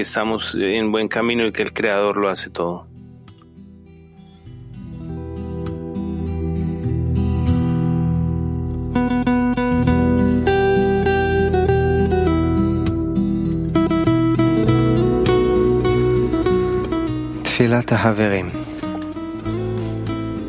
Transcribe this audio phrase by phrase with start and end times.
[0.00, 2.86] estamos en buen camino y que el Creador lo hace todo.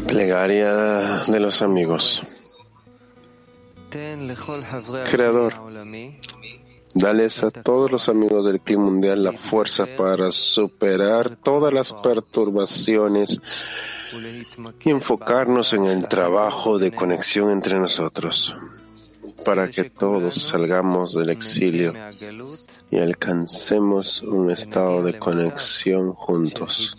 [0.07, 0.73] Plegaria
[1.28, 2.23] de los amigos.
[5.12, 5.54] Creador,
[6.94, 13.42] dales a todos los amigos del clima mundial la fuerza para superar todas las perturbaciones
[14.83, 18.56] y enfocarnos en el trabajo de conexión entre nosotros,
[19.46, 21.93] para que todos salgamos del exilio
[22.92, 26.96] y alcancemos un estado de conexión juntos.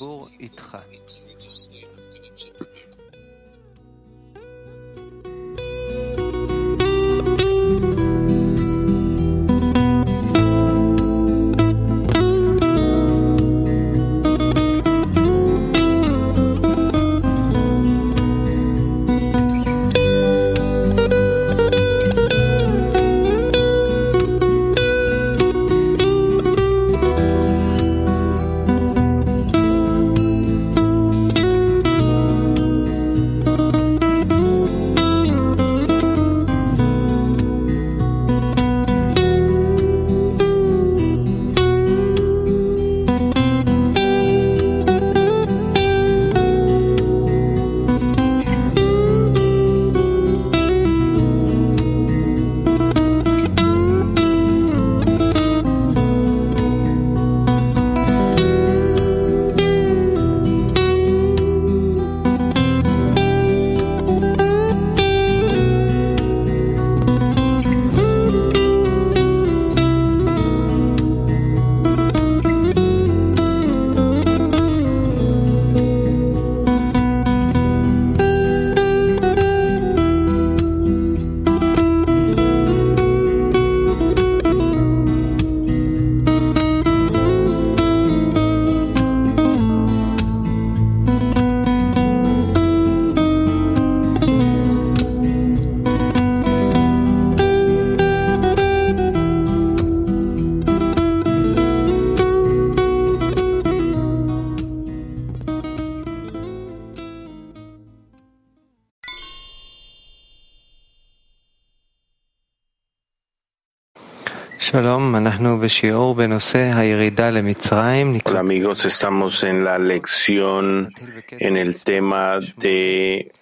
[118.24, 120.92] Hola amigos, estamos en la lección
[121.30, 123.32] en el tema de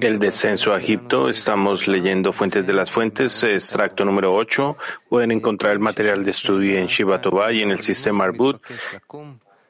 [0.00, 1.30] el descenso a Egipto.
[1.30, 4.76] Estamos leyendo Fuentes de las Fuentes, extracto número 8.
[5.08, 7.20] Pueden encontrar el material de estudio en Shiva
[7.52, 8.62] y en el sistema Arbut.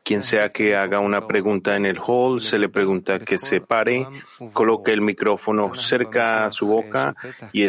[0.05, 4.07] Quien sea que haga una pregunta en el hall, se le pregunta que se pare,
[4.53, 7.15] coloque el micrófono cerca a su boca
[7.51, 7.67] y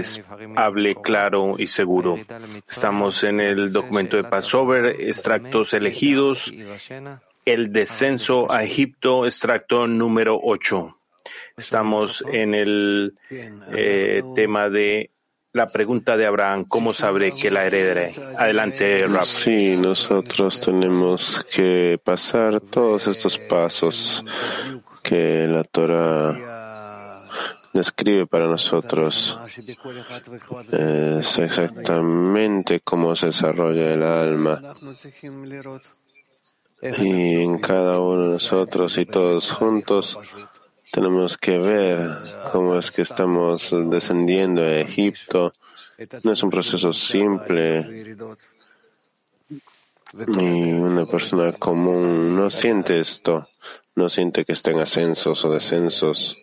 [0.58, 2.20] hable claro y seguro.
[2.68, 6.52] Estamos en el documento de Passover, extractos elegidos,
[7.46, 10.98] el descenso a Egipto, extracto número 8.
[11.56, 13.14] Estamos en el
[13.74, 15.10] eh, tema de
[15.56, 18.14] la pregunta de Abraham, ¿cómo sabré que la heredaré?
[18.38, 19.24] Adelante, Rab.
[19.24, 24.26] Sí, nosotros tenemos que pasar todos estos pasos
[25.02, 26.38] que la Torah
[27.74, 29.40] describe para nosotros.
[30.74, 34.62] Es exactamente cómo se desarrolla el alma.
[36.82, 40.20] Y en cada uno de nosotros y todos juntos
[40.92, 42.10] tenemos que ver
[42.52, 45.54] cómo es que estamos descendiendo a Egipto.
[46.24, 48.16] No es un proceso simple.
[50.28, 53.50] Y una persona común no siente esto,
[53.96, 56.38] no siente que está en ascensos o descensos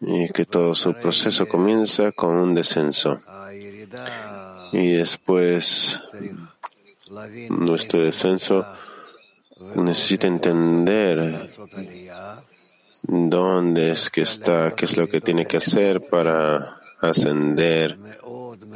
[0.00, 3.20] y que todo su proceso comienza con un descenso.
[4.72, 6.00] Y después
[7.50, 8.66] nuestro descenso
[9.74, 11.50] necesita entender
[13.02, 17.98] dónde es que está, qué es lo que tiene que hacer para ascender.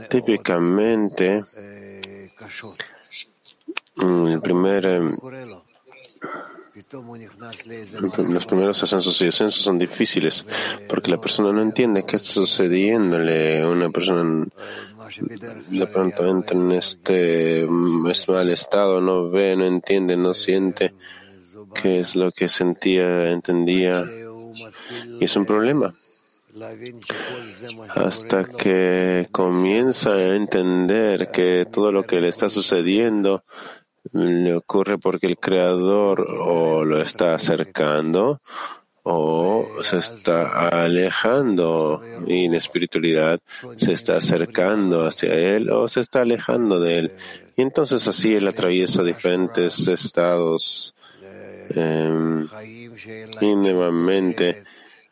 [0.09, 1.45] Típicamente,
[4.01, 5.17] el primer, em,
[8.29, 10.47] los primeros ascensos y descensos son difíciles
[10.89, 13.67] porque la persona no entiende qué está sucediéndole.
[13.67, 14.47] Una persona
[15.69, 20.95] de pronto entra en este mal estado, no ve, no entiende, no siente
[21.73, 24.05] qué es lo que sentía, entendía.
[25.21, 25.95] Y es un problema.
[27.95, 33.45] hasta que comienza a entender que todo lo que le está sucediendo
[34.13, 38.41] le ocurre porque el Creador o lo está acercando
[39.05, 43.41] o se está alejando y en espiritualidad
[43.77, 47.13] se está acercando hacia él o se está alejando de él.
[47.57, 50.95] Y entonces así él atraviesa diferentes estados
[51.71, 52.47] eh,
[53.41, 54.65] y nuevamente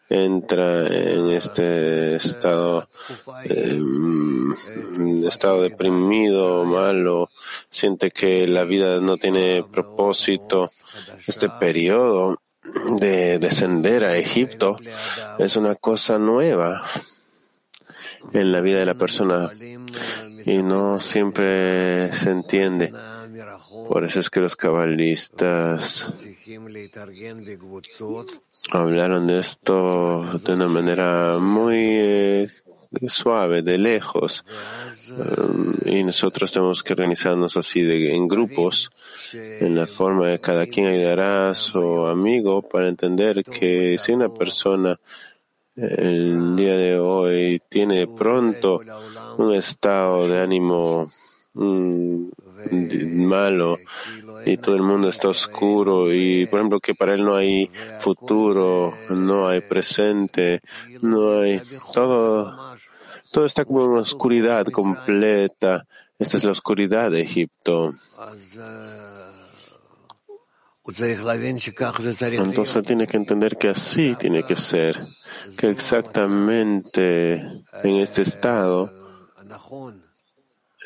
[0.09, 2.89] entra en este estado,
[3.45, 3.81] eh,
[5.25, 7.31] estado deprimido, malo,
[7.71, 10.73] siente que la vida no tiene propósito.
[11.27, 12.43] Este periodo
[12.99, 14.77] de descender a Egipto
[15.39, 16.83] es una cosa nueva
[18.33, 19.51] en la vida de la persona
[20.45, 22.93] y no siempre se entiende.
[23.89, 26.13] Por eso es que los cabalistas
[28.73, 32.49] hablaron de esto de una manera muy eh,
[33.09, 34.45] suave, de lejos.
[35.11, 38.91] Um, y nosotros tenemos que organizarnos así de, en grupos,
[39.33, 44.29] en la forma de cada quien ayudará a su amigo para entender que si una
[44.29, 44.99] persona
[45.77, 48.81] el día de hoy tiene pronto
[49.39, 51.11] un estado de ánimo
[51.55, 52.29] mm,
[52.71, 53.79] malo
[54.45, 58.95] y todo el mundo está oscuro y por ejemplo que para él no hay futuro,
[59.11, 60.61] no hay presente,
[61.03, 61.61] no hay
[61.93, 62.77] todo,
[63.31, 65.87] todo está como una oscuridad completa.
[66.19, 67.95] Esta es la oscuridad de Egipto.
[72.33, 75.01] Entonces tiene que entender que así tiene que ser,
[75.57, 78.91] que exactamente en este estado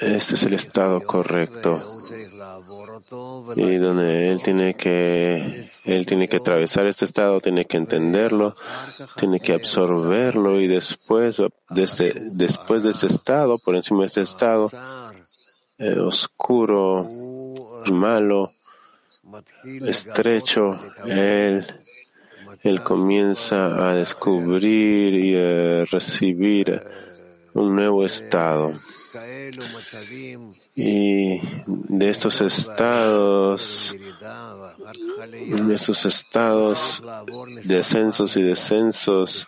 [0.00, 2.00] este es el estado correcto
[3.56, 8.56] y donde él tiene que él tiene que atravesar este estado, tiene que entenderlo,
[9.16, 14.70] tiene que absorberlo y después desde, después de este estado, por encima de este estado
[15.78, 17.08] eh, oscuro,
[17.86, 18.52] malo,
[19.64, 21.66] estrecho, él
[22.62, 26.82] él comienza a descubrir y a recibir
[27.52, 28.72] un nuevo estado.
[30.74, 33.96] Y de estos estados,
[35.32, 37.02] de estos estados
[37.64, 39.46] de ascensos y descensos,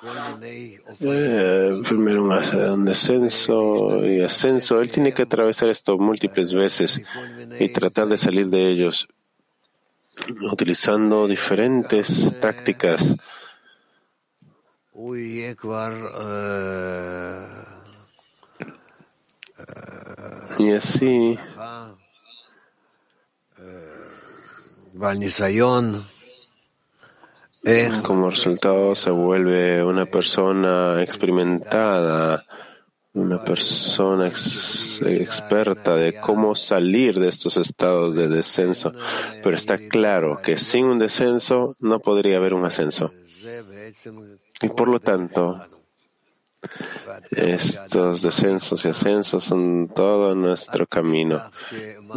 [1.01, 7.01] eh, primero un, descenso y ascenso, él tiene que atravesar esto múltiples veces
[7.59, 9.09] y tratar de salir de ellos
[10.53, 13.17] utilizando diferentes tácticas.
[20.59, 21.39] Y así,
[28.03, 32.45] como resultado se vuelve una persona experimentada,
[33.13, 38.93] una persona experta de cómo salir de estos estados de descenso.
[39.43, 43.13] Pero está claro que sin un descenso no podría haber un ascenso.
[44.63, 45.67] Y por lo tanto,
[47.31, 51.51] estos descensos y ascensos son todo nuestro camino.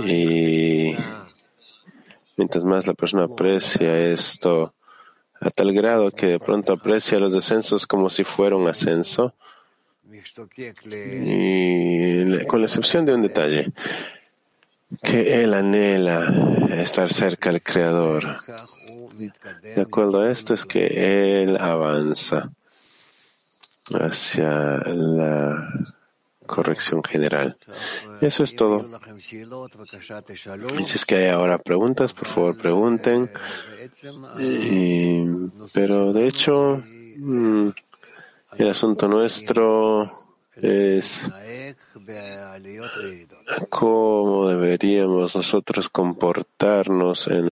[0.05, 0.95] Y
[2.37, 4.73] mientras más la persona aprecia esto,
[5.41, 9.33] a tal grado que de pronto aprecia los descensos como si fuera un ascenso,
[10.85, 13.71] y con la excepción de un detalle,
[15.03, 16.25] que él anhela
[16.71, 18.23] estar cerca del Creador.
[19.75, 22.51] De acuerdo a esto es que él avanza
[23.93, 25.73] hacia la
[26.45, 27.57] corrección general.
[28.21, 28.85] Eso es todo.
[30.77, 33.31] Y si es que hay ahora preguntas, por favor pregunten.
[35.73, 36.83] pero de hecho,
[37.17, 37.69] mm,
[38.57, 40.11] el asunto nuestro
[40.55, 41.31] es
[43.69, 47.49] cómo deberíamos nosotros comportarnos en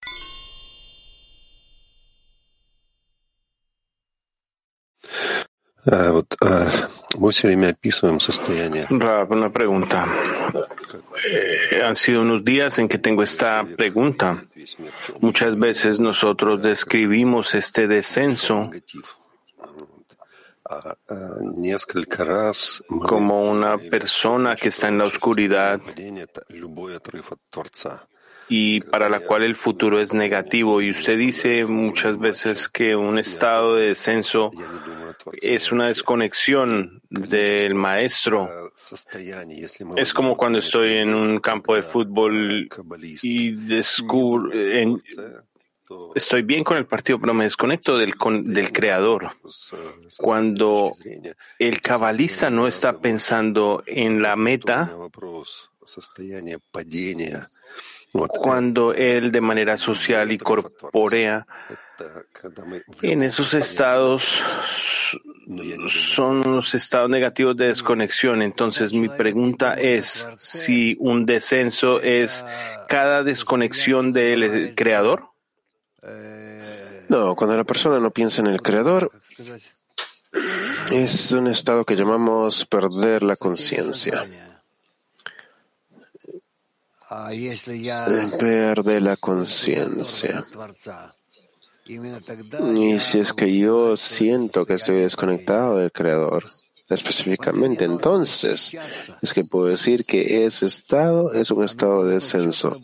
[9.37, 10.07] una pregunta.
[11.85, 14.45] Han sido unos días en que tengo esta pregunta.
[15.21, 18.71] Muchas veces nosotros describimos este descenso
[23.07, 25.81] como una persona que está en la oscuridad
[28.51, 30.83] y para la cual el futuro es negativo.
[30.83, 34.51] Y usted dice muchas veces que un estado de descenso
[35.41, 38.49] es una desconexión del maestro.
[39.97, 42.69] Es como cuando estoy en un campo de fútbol
[43.23, 44.51] y descubro,
[46.17, 48.15] estoy bien con el partido, pero me desconecto del,
[48.45, 49.31] del creador.
[50.19, 50.91] Cuando
[51.57, 54.93] el cabalista no está pensando en la meta,
[58.13, 61.47] cuando él de manera social y corpórea
[63.03, 64.43] en esos estados
[65.89, 68.43] son los estados negativos de desconexión.
[68.43, 72.45] Entonces mi pregunta es si un descenso es
[72.89, 75.29] cada desconexión del creador.
[77.09, 79.11] No, cuando la persona no piensa en el creador,
[80.93, 84.25] es un estado que llamamos perder la conciencia.
[88.39, 90.47] Perder la conciencia.
[91.89, 96.49] Y si es que yo siento que estoy desconectado del Creador,
[96.89, 98.71] específicamente, entonces
[99.21, 102.81] es que puedo decir que ese estado es un estado de descenso.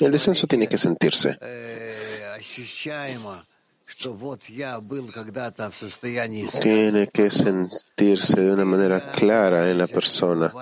[0.00, 1.38] El descenso tiene que sentirse.
[6.60, 10.52] Tiene que sentirse de una manera clara en la persona.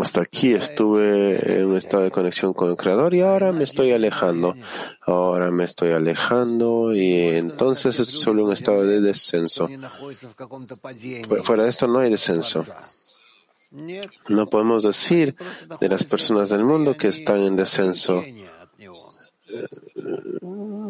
[0.00, 3.92] Hasta aquí estuve en un estado de conexión con el Creador y ahora me estoy
[3.92, 4.54] alejando.
[5.02, 9.68] Ahora me estoy alejando y entonces es solo un estado de descenso.
[11.42, 12.64] Fuera de esto no hay descenso.
[14.28, 15.36] No podemos decir
[15.80, 18.22] de las personas del mundo que están en descenso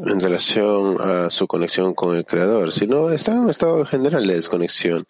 [0.07, 4.35] en relación a su conexión con el Creador, sino está en un estado general de
[4.35, 5.05] desconexión.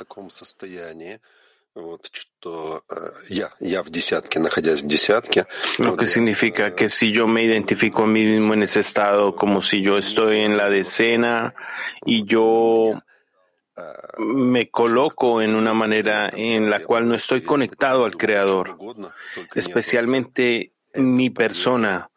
[5.79, 9.61] Lo que significa que si yo me identifico a mí mismo en ese estado como
[9.61, 11.55] si yo estoy en la decena
[12.05, 13.03] y yo
[14.19, 18.79] me coloco en una manera en la cual no estoy conectado al Creador,
[19.55, 22.11] especialmente mi persona,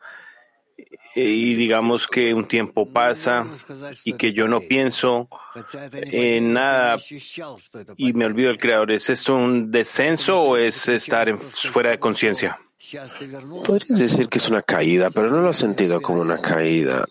[1.16, 3.46] y digamos que un tiempo pasa
[4.04, 5.28] y que yo no pienso
[5.92, 6.98] en nada
[7.98, 8.92] y me olvido del Creador.
[8.92, 12.60] ¿Es esto un descenso o es estar fuera de conciencia?
[13.66, 17.06] Podrías decir que es una caída, pero no lo has sentido como una caída.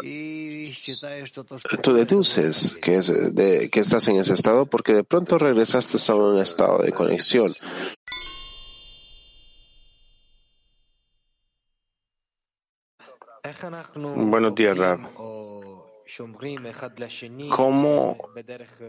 [1.82, 6.14] Tú deduces que, es de, que estás en ese estado porque de pronto regresaste a
[6.14, 7.54] un estado de conexión.
[13.94, 15.00] Buenos días, Rab.
[17.50, 18.16] ¿Cómo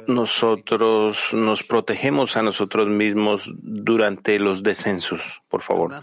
[0.07, 5.41] nosotros nos protegemos a nosotros mismos durante los descensos?
[5.49, 5.93] Por favor.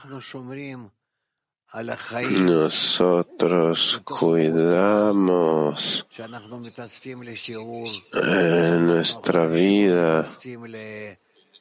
[2.40, 6.06] Nosotros cuidamos
[8.12, 10.26] en nuestra vida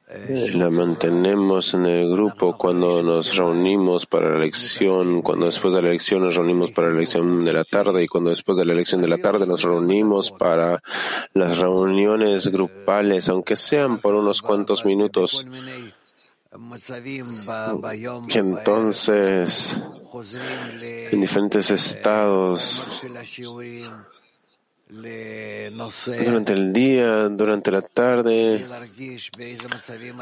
[0.08, 5.90] la mantenemos en el grupo cuando nos reunimos para la elección, cuando después de la
[5.90, 9.02] elección nos reunimos para la elección de la tarde y cuando después de la elección
[9.02, 10.82] de la tarde nos reunimos para
[11.34, 15.46] las reuniones grupales, aunque sean por unos cuantos minutos.
[18.30, 19.84] Que entonces,
[21.12, 23.02] en diferentes estados,
[24.88, 28.66] durante el día, durante la tarde,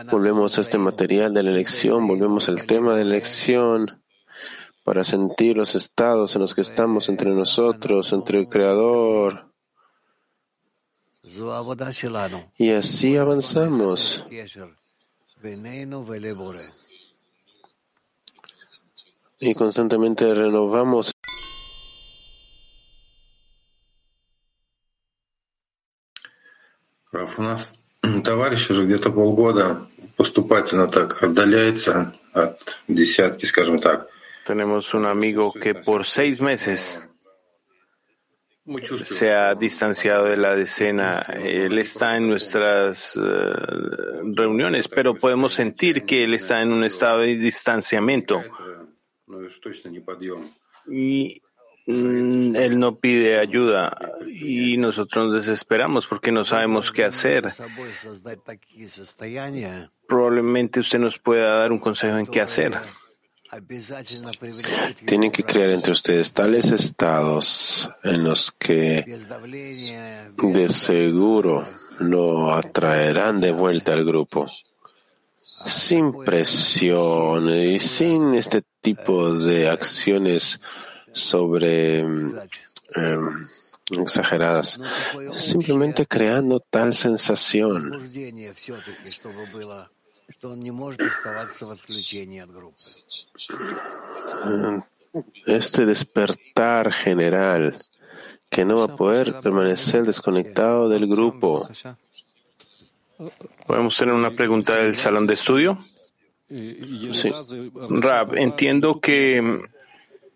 [0.09, 3.87] volvemos a este material de la elección, volvemos al tema de la elección
[4.83, 9.51] para sentir los estados en los que estamos entre nosotros, entre el Creador.
[12.57, 14.25] Y así avanzamos.
[19.39, 21.12] Y constantemente renovamos
[27.12, 27.74] У нас
[28.24, 29.86] товарищ уже где-то полгода
[30.16, 34.08] поступательно так отдаляется от десятки, скажем так.
[34.46, 37.00] Tenemos un amigo que por seis meses
[39.02, 41.20] se ha distanciado de la decena.
[41.20, 47.36] Él está en nuestras reuniones, pero podemos sentir que él está en un estado de
[47.36, 48.42] distanciamiento.
[50.86, 51.41] Y Mm,
[51.85, 53.97] él no pide ayuda
[54.27, 57.51] y nosotros nos desesperamos porque no sabemos qué hacer.
[60.07, 62.73] Probablemente usted nos pueda dar un consejo en qué hacer.
[65.05, 69.05] Tienen que crear entre ustedes tales estados en los que
[70.37, 71.65] de seguro
[71.99, 74.49] lo atraerán de vuelta al grupo,
[75.65, 80.59] sin presión y sin este tipo de acciones
[81.13, 82.33] sobre em,
[83.91, 84.79] exageradas,
[85.33, 88.09] simplemente creando tal sensación.
[95.45, 97.75] este despertar general
[98.49, 101.67] que no va a poder permanecer desconectado del grupo.
[103.65, 105.79] ¿Podemos tener una pregunta del salón de estudio?
[106.47, 107.31] Sí.
[107.89, 109.41] Rab, entiendo que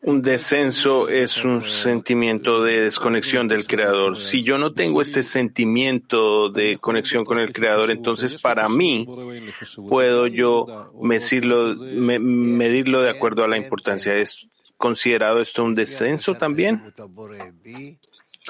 [0.01, 4.19] un descenso es un sentimiento de desconexión del Creador.
[4.19, 9.07] Si yo no tengo este sentimiento de conexión con el Creador, entonces para mí
[9.89, 11.73] puedo yo medirlo,
[13.01, 14.15] de acuerdo a la importancia.
[14.15, 16.93] ¿Es considerado esto un descenso también?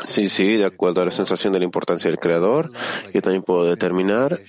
[0.04, 2.72] Sí, sí, de acuerdo a la sensación de la importancia del Creador,
[3.13, 4.42] yo también puedo determinar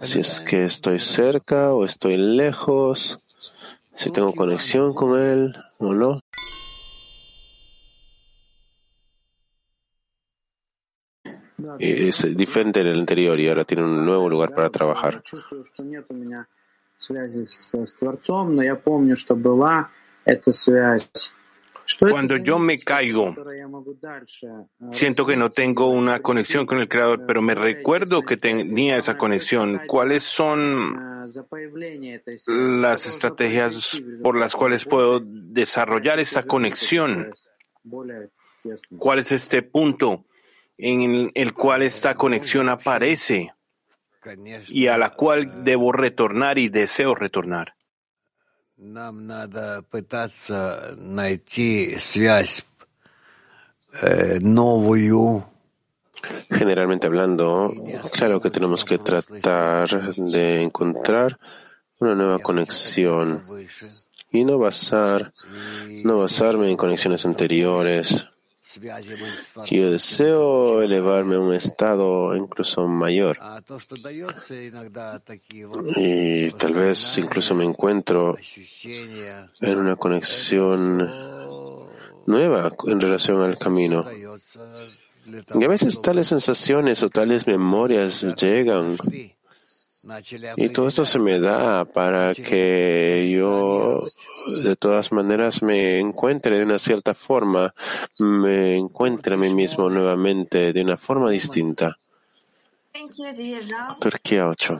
[0.00, 3.20] si es que estoy cerca o estoy lejos
[3.94, 6.20] si tengo conexión con él o no.
[11.78, 15.22] Es diferente del anterior y ahora tiene un nuevo lugar para trabajar.
[21.98, 23.34] Cuando yo me caigo,
[24.92, 29.16] siento que no tengo una conexión con el Creador, pero me recuerdo que tenía esa
[29.16, 29.82] conexión.
[29.86, 31.24] ¿Cuáles son
[32.46, 37.32] las estrategias por las cuales puedo desarrollar esa conexión?
[38.98, 40.24] ¿Cuál es este punto
[40.78, 43.52] en el cual esta conexión aparece
[44.68, 47.74] y a la cual debo retornar y deseo retornar?
[56.50, 57.72] Generalmente hablando,
[58.12, 61.38] claro que tenemos que tratar de encontrar
[62.00, 63.44] una nueva conexión
[64.30, 65.32] y no basar,
[66.02, 68.26] no basarme en conexiones anteriores,
[69.70, 73.38] yo deseo elevarme a un estado incluso mayor.
[75.96, 78.36] Y tal vez incluso me encuentro
[79.60, 81.10] en una conexión
[82.26, 84.04] nueva en relación al camino.
[85.54, 88.96] Y a veces tales sensaciones o tales memorias llegan
[90.56, 94.00] y todo esto se me da para que yo
[94.62, 97.74] de todas maneras me encuentre de una cierta forma,
[98.18, 101.98] me encuentre a mí mismo nuevamente de una forma distinta.
[103.98, 104.78] Turquía 8.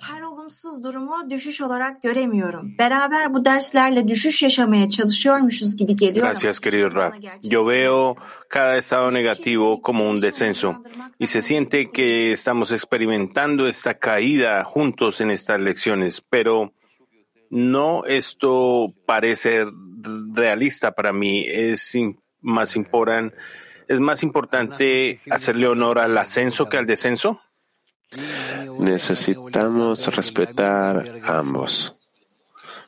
[0.00, 2.78] Her olumsuz durumu düşüş olarak göremiyorum.
[2.78, 6.26] Beraber bu derslerle düşüş yaşamaya çalışıyormuşuz gibi geliyor.
[6.26, 7.12] Gracias, querido Rab.
[7.42, 8.16] Yo veo
[8.48, 10.74] cada estado negativo como un descenso
[11.18, 16.72] y se siente que estamos experimentando esta caída juntos en estas lecciones, pero
[17.50, 19.66] no esto parece
[20.34, 21.44] realista para mí.
[21.46, 21.96] Es
[22.40, 22.76] más
[23.88, 27.40] es más importante hacerle honor al ascenso que al descenso.
[28.78, 31.94] Necesitamos respetar ambos.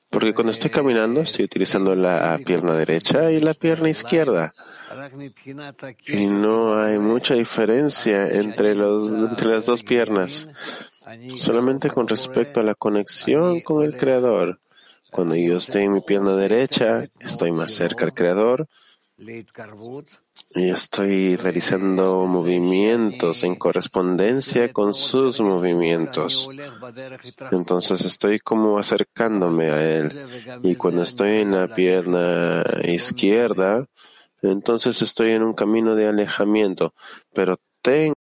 [0.09, 4.53] Porque cuando estoy caminando estoy utilizando la pierna derecha y la pierna izquierda.
[6.07, 10.49] Y no hay mucha diferencia entre, los, entre las dos piernas.
[11.37, 14.61] Solamente con respecto a la conexión con el Creador.
[15.11, 18.69] Cuando yo estoy en mi pierna derecha, estoy más cerca al Creador
[20.56, 26.48] y estoy realizando movimientos en correspondencia con sus movimientos.
[27.52, 30.12] Entonces estoy como acercándome a él.
[30.64, 33.86] Y cuando estoy en la pierna izquierda,
[34.42, 36.94] entonces estoy en un camino de alejamiento.
[37.34, 38.16] Pero tengo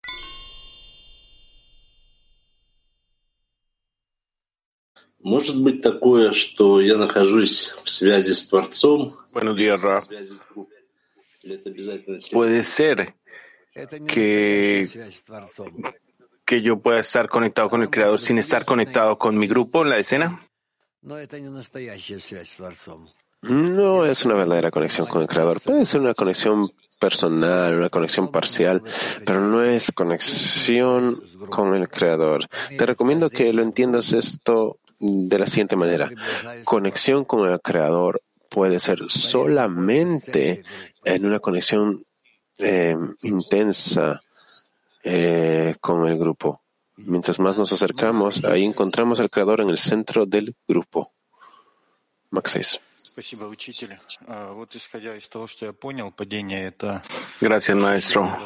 [5.25, 10.03] Может быть такое, что я нахожусь в связи с Творцом, Buenos días, Ra.
[12.32, 13.14] Puede ser
[14.06, 14.86] que,
[16.44, 19.90] que yo pueda estar conectado con el Creador sin estar conectado con mi grupo en
[19.90, 20.48] la escena.
[23.42, 25.60] No es una verdadera conexión con el Creador.
[25.60, 28.82] Puede ser una conexión personal, una conexión parcial,
[29.24, 32.46] pero no es conexión con el Creador.
[32.76, 36.10] Te recomiendo que lo entiendas esto de la siguiente manera.
[36.64, 38.20] Conexión con el Creador
[38.58, 40.64] puede ser solamente
[41.04, 42.04] en una conexión
[42.58, 44.20] eh, intensa
[45.04, 46.64] eh, con el grupo.
[46.96, 51.12] Mientras más nos acercamos, ahí encontramos al creador en el centro del grupo.
[52.30, 52.80] Max
[57.40, 58.36] Gracias, maestro.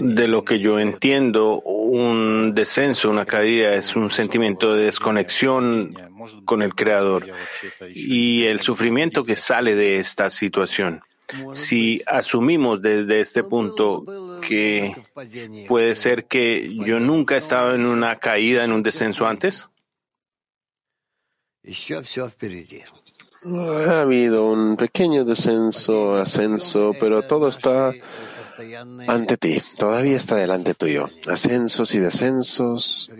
[0.00, 5.94] De lo que yo entiendo, un descenso, una caída es un sentimiento de desconexión
[6.44, 7.26] con el Creador
[7.94, 11.02] y el sufrimiento que sale de esta situación.
[11.52, 14.04] Si asumimos desde este punto
[14.46, 14.94] que
[15.68, 19.68] puede ser que yo nunca he estado en una caída, en un descenso antes,
[23.44, 27.92] Ha habido un pequeño descenso, ascenso, pero todo está
[29.06, 31.08] ante ti, todavía está delante tuyo.
[31.26, 33.10] Ascensos y descensos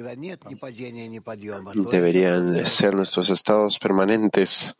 [1.90, 4.74] deberían ser nuestros estados permanentes.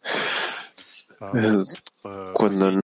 [2.33, 2.81] Cuando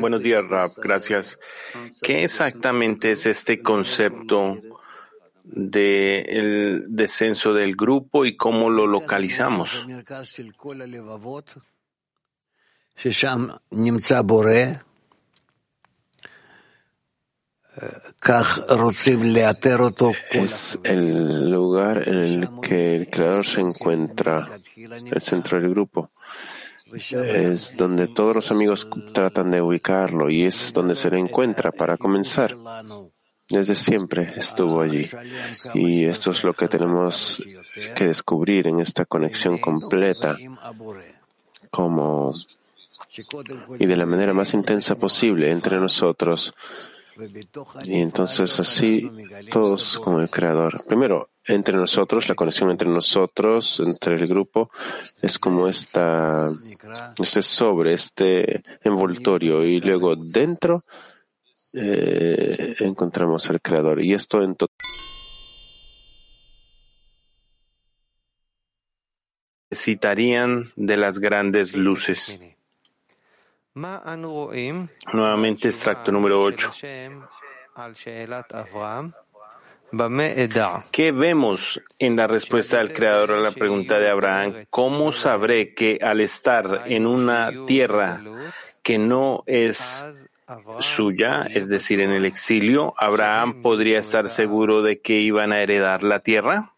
[0.00, 0.70] Buenos días, Rab.
[0.76, 1.38] Gracias.
[2.02, 4.58] ¿Qué exactamente es este concepto
[5.52, 9.84] del descenso del grupo y cómo lo localizamos?
[20.30, 26.10] Es el lugar en el que el creador se encuentra, el centro del grupo.
[26.92, 31.96] Es donde todos los amigos tratan de ubicarlo y es donde se le encuentra para
[31.96, 32.54] comenzar.
[33.50, 35.10] Desde siempre estuvo allí.
[35.74, 37.42] Y esto es lo que tenemos
[37.94, 40.36] que descubrir en esta conexión completa,
[41.70, 42.32] como
[43.78, 46.54] y de la manera más intensa posible entre nosotros.
[47.84, 49.10] Y entonces así
[49.50, 50.82] todos con el Creador.
[50.86, 54.70] Primero, entre nosotros, la conexión entre nosotros, entre el grupo,
[55.20, 56.50] es como esta,
[57.18, 59.64] este sobre, este envoltorio.
[59.64, 60.84] Y luego dentro
[61.74, 64.02] eh, encontramos al Creador.
[64.02, 64.56] Y esto en
[69.70, 72.38] necesitarían de las grandes luces.
[75.12, 76.70] Nuevamente, extracto número 8.
[80.90, 84.66] ¿Qué vemos en la respuesta del Creador a la pregunta de Abraham?
[84.70, 88.22] ¿Cómo sabré que al estar en una tierra
[88.82, 90.04] que no es
[90.80, 96.02] suya, es decir, en el exilio, Abraham podría estar seguro de que iban a heredar
[96.02, 96.72] la tierra?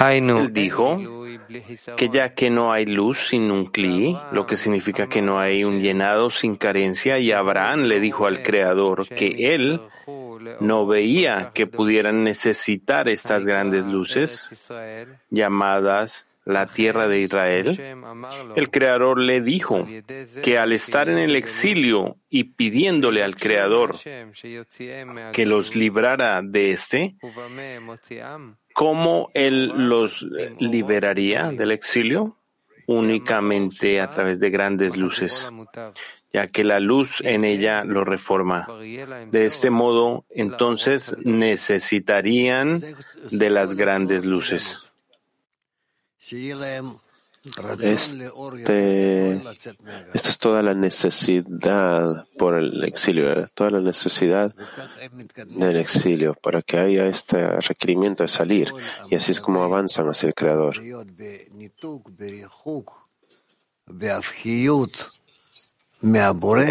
[0.00, 0.98] Él dijo
[1.96, 5.64] que ya que no hay luz sin un cli, lo que significa que no hay
[5.64, 9.80] un llenado sin carencia, y Abraham le dijo al Creador que él
[10.60, 14.70] no veía que pudieran necesitar estas grandes luces
[15.30, 17.78] llamadas la tierra de Israel,
[18.54, 19.86] el Creador le dijo
[20.42, 23.96] que al estar en el exilio y pidiéndole al Creador
[25.32, 27.16] que los librara de este,
[28.74, 30.22] ¿cómo Él los
[30.58, 32.36] liberaría del exilio?
[32.86, 35.48] Únicamente a través de grandes luces,
[36.34, 38.68] ya que la luz en ella lo reforma.
[39.30, 42.82] De este modo, entonces necesitarían
[43.30, 44.82] de las grandes luces.
[47.80, 49.32] Este,
[50.14, 53.46] esta es toda la necesidad por el exilio, ¿eh?
[53.52, 54.54] toda la necesidad
[55.48, 58.72] del exilio para que haya este requerimiento de salir.
[59.10, 60.80] Y así es como avanzan hacia el Creador.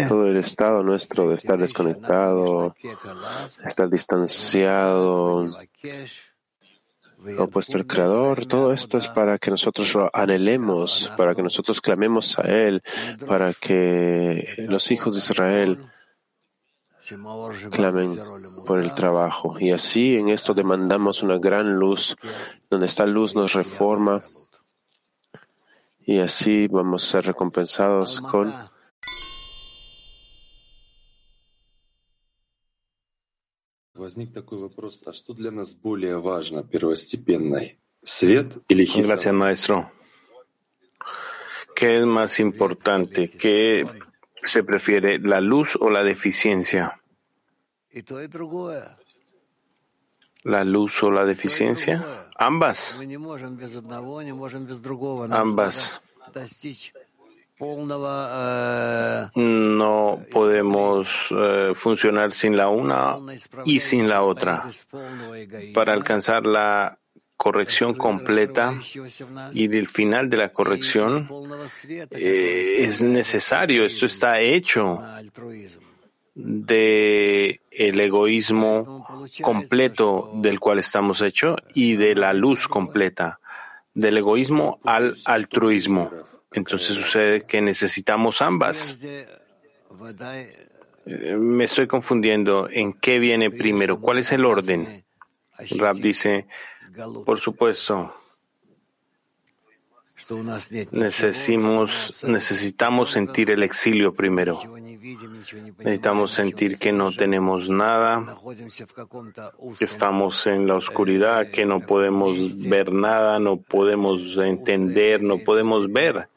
[0.08, 2.74] Todo el estado nuestro de estar desconectado,
[3.64, 5.46] estar distanciado,
[7.38, 12.38] opuesto al Creador, todo esto es para que nosotros lo anhelemos, para que nosotros clamemos
[12.38, 12.82] a Él,
[13.26, 15.78] para que los hijos de Israel
[17.70, 18.18] clamen
[18.66, 19.56] por el trabajo.
[19.58, 22.16] Y así en esto demandamos una gran luz,
[22.70, 24.22] donde esta luz nos reforma
[26.06, 28.52] y así vamos a ser recompensados con
[39.06, 39.90] Gracias, maestro.
[41.74, 43.30] ¿Qué es más importante?
[43.30, 43.86] ¿Qué
[44.44, 47.00] se prefiere, la luz o la deficiencia?
[50.42, 52.28] ¿La luz o la deficiencia?
[52.36, 52.96] Ambas.
[55.32, 56.00] Ambas.
[59.34, 63.16] No podemos eh, funcionar sin la una
[63.64, 64.64] y sin la otra.
[65.74, 66.98] Para alcanzar la
[67.36, 68.74] corrección completa
[69.52, 71.28] y del final de la corrección
[72.10, 75.00] eh, es necesario, esto está hecho
[76.34, 79.06] de el egoísmo
[79.42, 83.40] completo del cual estamos hechos y de la luz completa,
[83.94, 86.10] del egoísmo al altruismo.
[86.54, 88.96] Entonces sucede que necesitamos ambas.
[91.06, 95.04] Eh, me estoy confundiendo en qué viene primero, cuál es el orden.
[95.76, 96.46] Rab dice,
[97.26, 98.14] por supuesto,
[100.92, 104.60] necesitamos, necesitamos sentir el exilio primero.
[105.78, 108.38] Necesitamos sentir que no tenemos nada,
[109.78, 115.92] que estamos en la oscuridad, que no podemos ver nada, no podemos entender, no podemos
[115.92, 116.28] ver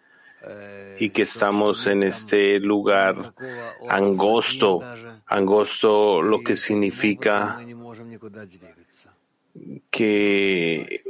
[0.99, 3.33] y que estamos en este lugar
[3.89, 4.79] angosto,
[5.25, 7.59] angosto lo que significa
[9.89, 11.03] que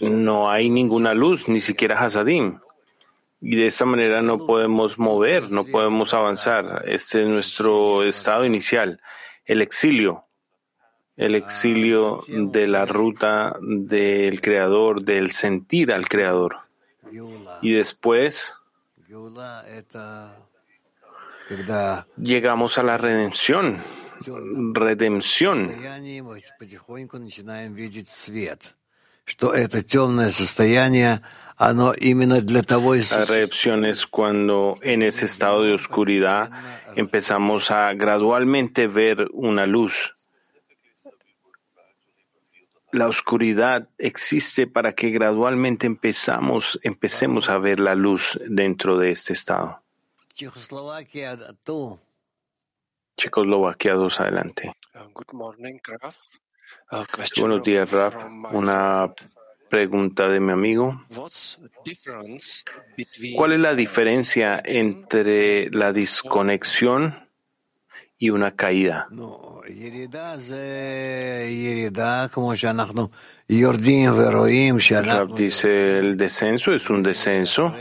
[0.00, 2.58] no hay ninguna luz, ni siquiera Hasadim.
[3.40, 6.84] Y de esa manera no podemos mover, no podemos avanzar.
[6.86, 9.00] Este es nuestro estado inicial,
[9.44, 10.24] el exilio,
[11.16, 16.63] el exilio de la ruta del Creador, del sentir al Creador.
[17.62, 18.54] Y después
[22.16, 23.82] llegamos a la redención,
[24.72, 25.72] redención.
[33.10, 36.50] La redención es cuando en ese estado de oscuridad
[36.96, 40.12] empezamos a gradualmente ver una luz.
[42.94, 49.32] La oscuridad existe para que gradualmente empezamos, empecemos a ver la luz dentro de este
[49.32, 49.82] estado.
[53.16, 54.76] Checoslovaquia 2, adelante.
[57.40, 58.14] Buenos días, Raf.
[58.52, 59.08] Una
[59.68, 61.04] pregunta de mi amigo.
[63.34, 67.23] ¿Cuál es la diferencia entre la desconexión
[68.18, 69.08] y una caída?
[75.36, 77.74] dice el descenso es un descenso.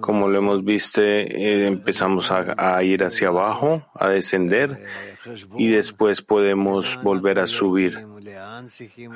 [0.00, 4.78] Como lo hemos visto, eh, empezamos a, ir hacia abajo, a descender,
[5.56, 7.98] y después podemos volver a subir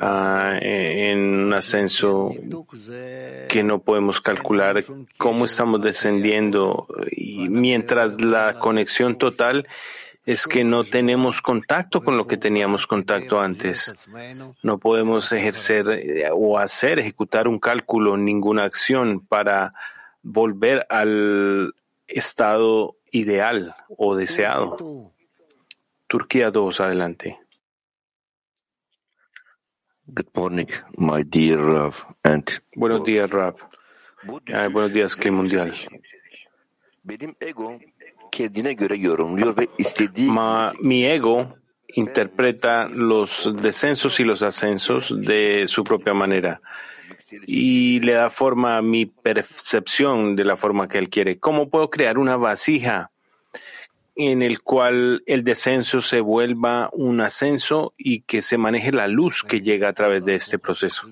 [0.02, 2.30] ah, en un ascenso
[3.48, 4.84] que no podemos calcular
[5.16, 9.66] cómo estamos descendiendo y mientras la conexión total
[10.26, 13.94] es que no tenemos contacto con lo que teníamos contacto antes.
[14.62, 19.74] No podemos ejercer eh, o hacer, ejecutar un cálculo, ninguna acción para
[20.22, 21.74] volver al
[22.08, 25.12] estado ideal o deseado.
[26.06, 27.38] Turquía 2, adelante.
[30.06, 30.66] Good morning,
[30.98, 31.94] my dear Rav.
[32.22, 32.44] And
[32.76, 33.56] buenos días, Rav.
[34.52, 35.72] Ah, buenos días, Clima Mundial.
[40.26, 41.56] Ma, mi ego
[41.88, 46.60] interpreta los descensos y los ascensos de su propia manera
[47.46, 51.38] y le da forma a mi percepción de la forma que él quiere.
[51.38, 53.10] ¿Cómo puedo crear una vasija
[54.16, 59.42] en el cual el descenso se vuelva un ascenso y que se maneje la luz
[59.42, 61.08] que llega a través de este proceso?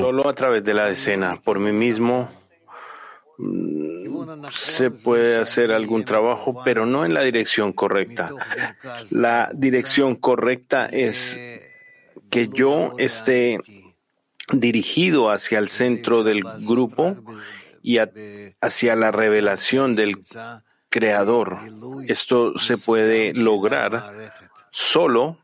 [0.00, 2.30] Solo a través de la decena, por mí mismo,
[4.56, 8.30] se puede hacer algún trabajo, pero no en la dirección correcta.
[9.10, 11.38] La dirección correcta es
[12.30, 13.58] que yo esté
[14.50, 17.14] dirigido hacia el centro del grupo
[17.82, 20.16] y hacia la revelación del
[20.92, 21.58] creador.
[22.06, 24.14] Esto se puede lograr
[24.70, 25.38] solo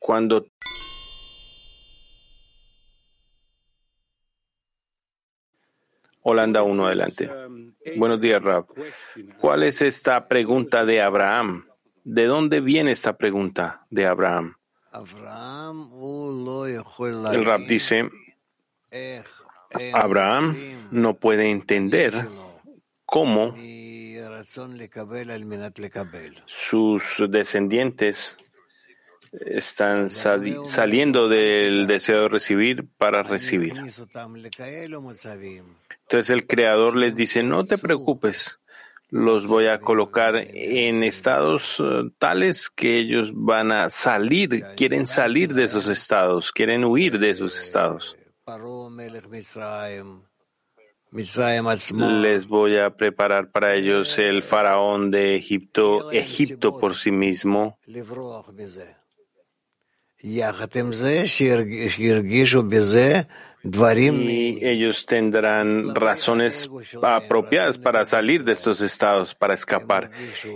[0.00, 0.46] cuando
[6.22, 7.30] Holanda 1 adelante.
[7.96, 8.66] Buenos días, Rab.
[9.38, 11.66] ¿Cuál es esta pregunta de Abraham?
[12.02, 14.56] ¿De dónde viene esta pregunta de Abraham?
[17.32, 18.08] El Rab dice,
[19.92, 20.56] Abraham
[20.92, 22.26] no puede entender
[23.04, 23.54] cómo
[26.46, 28.36] sus descendientes
[29.40, 33.74] están saliendo del deseo de recibir para recibir.
[36.02, 38.60] Entonces el Creador les dice, no te preocupes,
[39.10, 45.54] los voy a colocar en estados eh, tales que ellos van a salir, quieren salir
[45.54, 48.16] de esos estados, quieren huir de esos estados.
[51.14, 57.78] Les voy a preparar para ellos el faraón de Egipto, Egipto por sí mismo.
[64.28, 66.68] Y ellos tendrán razones
[67.00, 70.10] apropiadas para salir de estos estados, para escapar.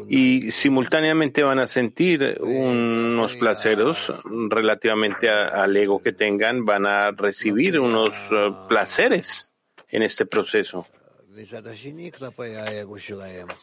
[0.09, 4.13] Y simultáneamente van a sentir unos placeres
[4.51, 9.49] relativamente al ego que tengan, van a recibir unos uh, placeres
[9.91, 10.87] en este proceso.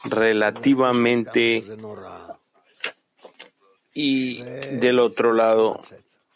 [0.06, 1.64] Relativamente
[3.96, 5.80] y del otro lado,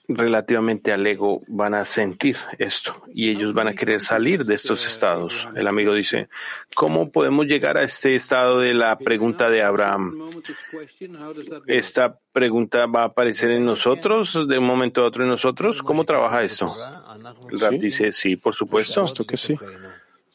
[0.08, 4.86] relativamente al ego, van a sentir esto y ellos van a querer salir de estos
[4.86, 5.48] estados.
[5.56, 6.30] El amigo dice,
[6.74, 10.16] ¿cómo podemos llegar a este estado de la pregunta de Abraham?
[11.68, 15.84] ¿Esta pregunta va a aparecer en nosotros de un momento a otro en nosotros?
[15.84, 16.74] ¿Cómo trabaja esto?
[17.50, 19.06] El Rab dice, sí, por supuesto.
[19.26, 19.58] que sí.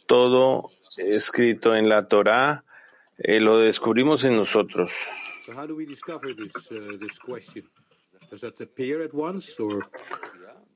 [0.07, 2.64] Todo escrito en la Torah
[3.18, 4.90] eh, lo descubrimos en nosotros.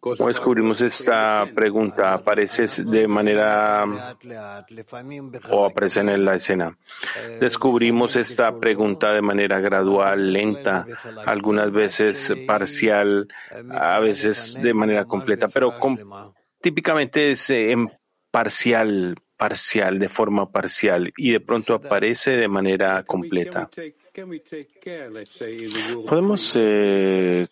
[0.00, 2.14] ¿Cómo descubrimos esta pregunta?
[2.14, 3.84] ¿Aparece de manera
[5.50, 6.76] o aparece en la escena?
[7.40, 10.86] Descubrimos esta pregunta de manera gradual, lenta,
[11.26, 13.28] algunas veces parcial,
[13.70, 15.74] a veces de manera completa, pero
[16.60, 17.90] típicamente es en
[18.30, 23.68] parcial, parcial, de forma parcial, y de pronto aparece de manera completa.
[26.06, 27.46] Podemos eh,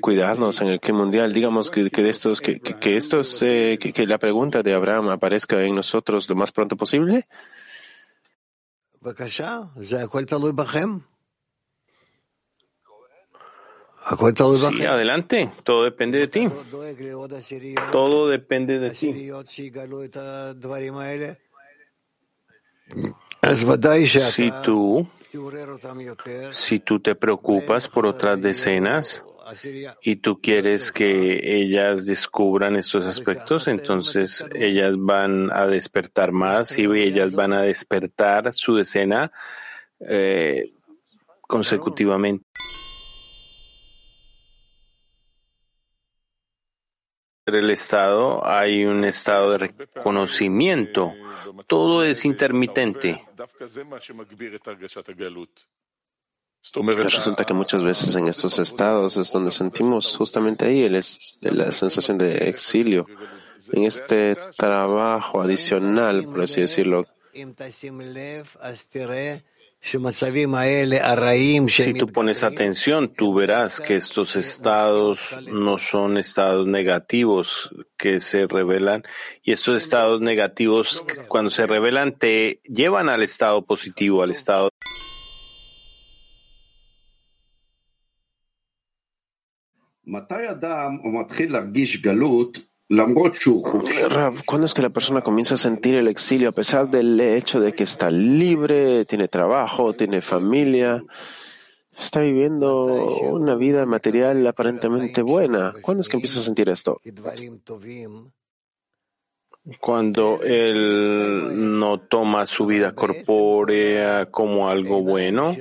[0.00, 4.18] cuidarnos en el clima mundial, digamos que, que estos, que, que, estos, eh, que, la
[4.18, 7.26] pregunta de Abraham aparezca en nosotros lo más pronto posible.
[14.70, 15.52] Sí, adelante.
[15.62, 16.48] Todo depende de ti.
[17.90, 19.12] Todo depende de ti.
[24.32, 25.08] Si tú
[26.52, 29.24] si tú te preocupas por otras decenas
[30.02, 36.84] y tú quieres que ellas descubran estos aspectos, entonces ellas van a despertar más y
[36.84, 39.32] ellas van a despertar su decena
[40.00, 40.72] eh,
[41.40, 42.44] consecutivamente.
[47.46, 51.12] El estado hay un estado de reconocimiento.
[51.66, 53.26] Todo es intermitente.
[56.64, 62.48] Resulta que muchas veces en estos estados es donde sentimos justamente ahí la sensación de
[62.48, 63.06] exilio,
[63.72, 67.06] en este trabajo adicional, por así decirlo.
[71.84, 78.46] Si tú pones atención, tú verás que estos estados no son estados negativos que se
[78.46, 79.02] revelan
[79.42, 84.70] y estos estados negativos cuando se revelan te llevan al estado positivo, al estado
[94.46, 97.72] ¿cuándo es que la persona comienza a sentir el exilio a pesar del hecho de
[97.72, 101.02] que está libre, tiene trabajo, tiene familia,
[101.96, 105.74] está viviendo una vida material aparentemente buena?
[105.80, 107.00] ¿Cuándo es que empieza a sentir esto?
[109.80, 115.56] Cuando él no toma su vida corpórea como algo bueno,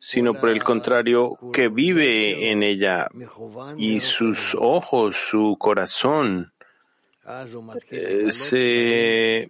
[0.00, 3.08] sino por el contrario, que vive en ella
[3.76, 6.52] y sus ojos, su corazón
[7.90, 9.48] eh, se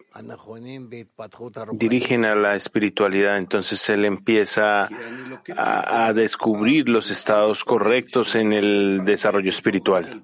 [1.72, 4.88] dirigen a la espiritualidad, entonces él empieza
[5.56, 10.20] a, a descubrir los estados correctos en el desarrollo espiritual.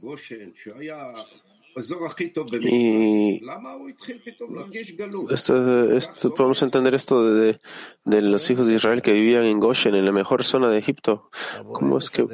[2.62, 3.40] Y
[5.30, 7.60] esto, podemos entender esto de,
[8.04, 11.28] de, los hijos de Israel que vivían en Goshen, en la mejor zona de Egipto.
[11.72, 12.26] ¿Cómo es que,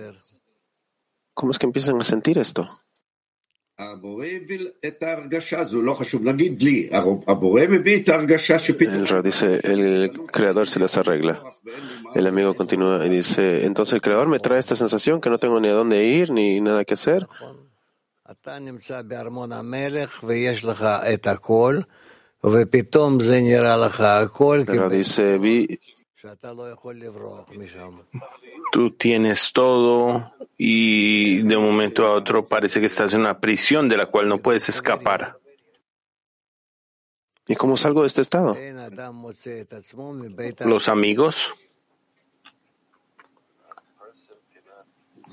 [1.34, 2.70] cómo es que empiezan a sentir esto?
[8.94, 11.42] El dice, el creador se las arregla.
[12.14, 15.58] El amigo continúa y dice, entonces el creador me trae esta sensación que no tengo
[15.58, 17.26] ni a dónde ir ni nada que hacer.
[24.66, 25.66] Pero dice, vi,
[28.70, 33.88] tú tienes todo y de un momento a otro parece que estás en una prisión
[33.88, 35.38] de la cual no puedes escapar.
[37.48, 38.56] ¿Y cómo salgo de este estado?
[40.64, 41.52] Los amigos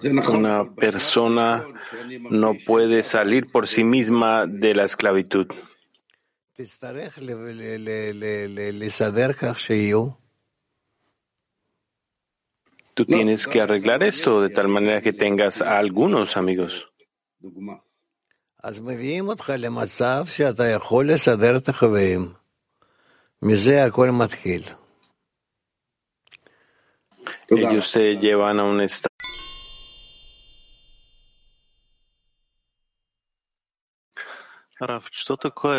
[0.03, 1.65] Una persona
[2.29, 5.47] no puede salir por sí misma de la esclavitud.
[12.93, 16.91] Tú tienes que arreglar esto de tal manera que tengas a algunos amigos.
[27.47, 29.08] Ellos te llevan a un estado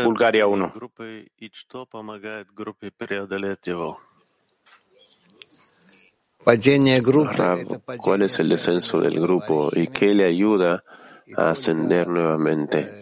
[0.04, 0.72] Bulgaria 1.
[7.98, 10.84] ¿cuál es el descenso del grupo y qué le ayuda
[11.36, 13.00] a ascender nuevamente?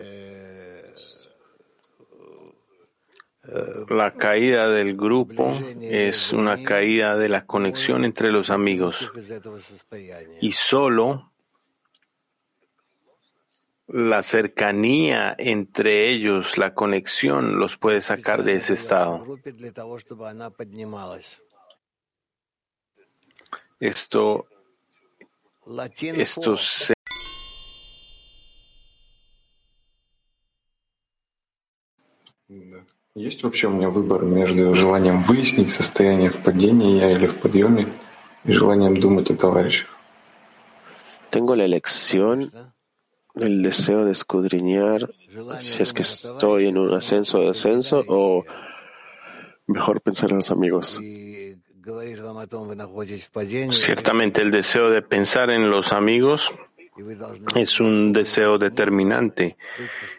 [3.89, 9.11] La caída del grupo es una caída de la conexión entre los amigos.
[10.41, 11.28] y solo
[13.88, 19.26] la cercanía entre ellos, la conexión, los puede sacar de ese estado.
[23.80, 24.48] Esto,
[26.16, 26.94] esto se
[33.16, 37.88] Есть вообще у меня выбор между желанием выяснить состояние в падении я или в подъеме
[38.44, 39.88] и желанием думать о товарищах?
[41.30, 42.52] Tengo la elección,
[43.35, 45.11] el deseo de escudriñar
[45.61, 48.45] si es que estoy en un ascenso o descenso o
[49.67, 51.01] mejor pensar en los amigos.
[53.73, 56.53] Ciertamente el deseo de pensar en los amigos
[57.55, 59.57] es un deseo determinante.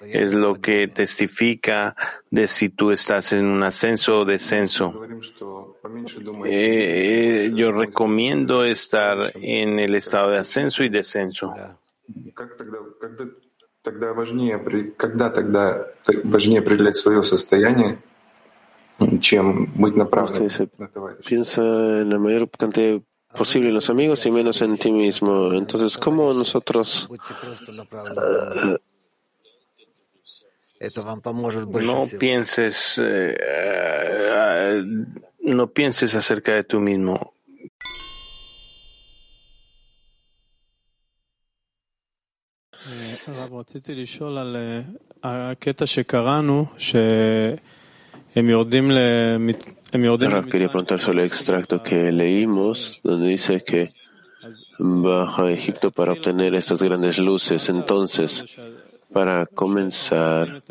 [0.01, 1.95] Es lo que testifica
[2.29, 4.93] de si tú estás en un ascenso o descenso.
[6.45, 11.53] Eh, yo recomiendo estar en el estado de ascenso y descenso.
[21.25, 21.61] Piensa
[22.01, 22.99] en la mayor cantidad
[23.35, 25.53] posible en los amigos y menos en ti mismo.
[25.53, 27.07] Entonces, ¿cómo nosotros
[31.81, 34.83] no pienses eh,
[35.41, 37.33] no pienses acerca de tú mismo.
[50.35, 53.91] Ahora quería preguntar sobre el extracto que leímos, donde dice que
[54.77, 57.69] baja a Egipto para obtener estas grandes luces.
[57.69, 58.45] Entonces,
[59.11, 60.61] para comenzar,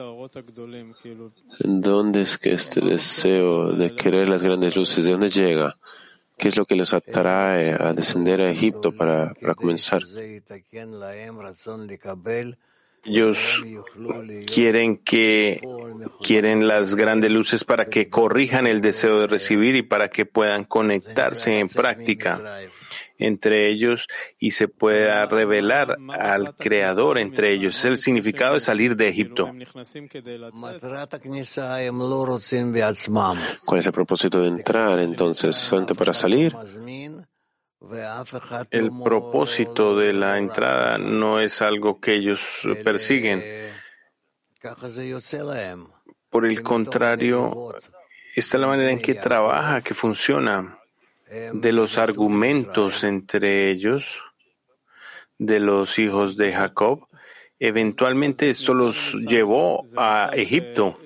[1.59, 5.76] ¿dónde es que este deseo de querer las grandes luces, de dónde llega?
[6.39, 10.03] ¿Qué es lo que les atrae a descender a Egipto para, para comenzar?
[13.05, 13.62] Ellos
[14.53, 15.61] quieren que
[16.22, 20.64] quieren las grandes luces para que corrijan el deseo de recibir y para que puedan
[20.64, 22.40] conectarse en práctica
[23.18, 24.07] entre ellos
[24.38, 27.76] y se pueda revelar al Creador entre ellos.
[27.78, 29.51] Es el significado de salir de Egipto.
[33.64, 35.57] ¿Cuál es el propósito de entrar entonces?
[35.57, 36.55] ¿Solamente para salir?
[38.70, 42.40] El propósito de la entrada no es algo que ellos
[42.82, 43.42] persiguen.
[46.28, 47.74] Por el contrario,
[48.34, 50.78] esta es la manera en que trabaja, que funciona,
[51.52, 54.18] de los argumentos entre ellos,
[55.38, 57.06] de los hijos de Jacob.
[57.60, 60.98] Eventualmente esto los llevó a Egipto.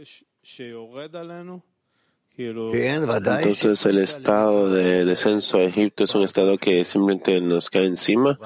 [2.36, 8.38] Entonces el estado de descenso a Egipto es un estado que simplemente nos cae encima.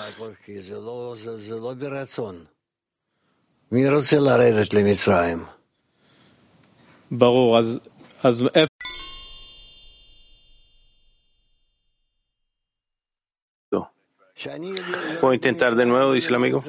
[15.20, 16.62] Puedo intentar de nuevo, dice el amigo.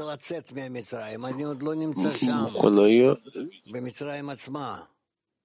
[2.60, 3.18] Cuando yo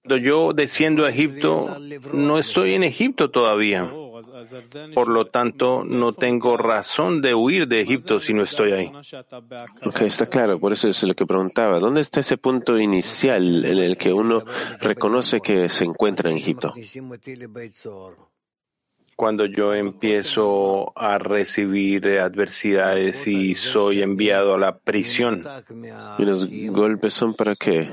[0.05, 1.77] yo desciendo a Egipto,
[2.13, 3.91] no estoy en Egipto todavía.
[4.95, 8.93] Por lo tanto, no tengo razón de huir de Egipto si no estoy ahí.
[9.85, 11.79] Ok, está claro, por eso es lo que preguntaba.
[11.79, 14.45] ¿Dónde está ese punto inicial en el que uno
[14.81, 16.73] reconoce que se encuentra en Egipto?
[19.15, 25.45] Cuando yo empiezo a recibir adversidades y soy enviado a la prisión.
[26.19, 27.93] ¿Y los golpes son para qué?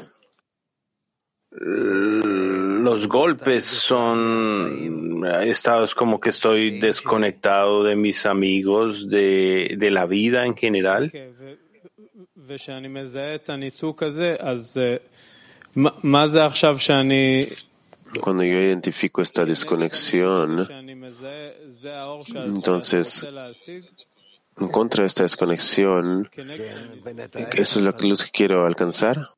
[1.52, 10.46] Los golpes son estados como que estoy desconectado de mis amigos, de, de la vida
[10.46, 11.12] en general.
[18.22, 20.68] Cuando yo identifico esta desconexión,
[22.46, 23.28] entonces,
[24.58, 26.30] en contra de esta desconexión,
[27.54, 29.30] ¿eso es que luz quiero alcanzar?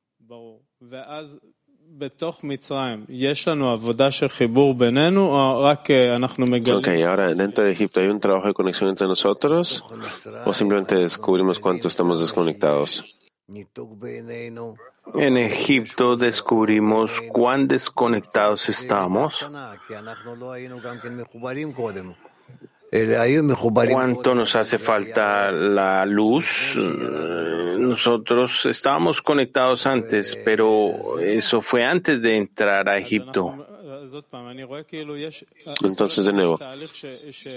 [6.80, 9.84] Ok, ahora dentro de Egipto hay un trabajo de conexión entre nosotros
[10.45, 13.06] o simplemente descubrimos cuánto estamos desconectados.
[15.16, 19.36] En Egipto descubrimos cuán desconectados estamos
[23.92, 26.78] cuánto nos hace falta la luz.
[27.78, 33.70] Nosotros estábamos conectados antes, pero eso fue antes de entrar a Egipto.
[35.84, 36.59] Entonces, de nuevo,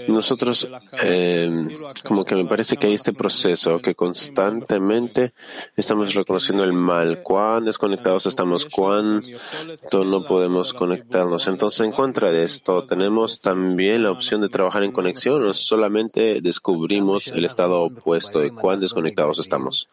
[0.07, 0.67] nosotros,
[1.03, 1.67] eh,
[2.03, 5.33] como que me parece que hay este proceso que constantemente
[5.75, 11.47] estamos reconociendo el mal, cuán desconectados estamos, cuánto no podemos conectarnos.
[11.47, 16.41] Entonces, en contra de esto, tenemos también la opción de trabajar en conexión o solamente
[16.41, 19.89] descubrimos el estado opuesto de cuán desconectados estamos.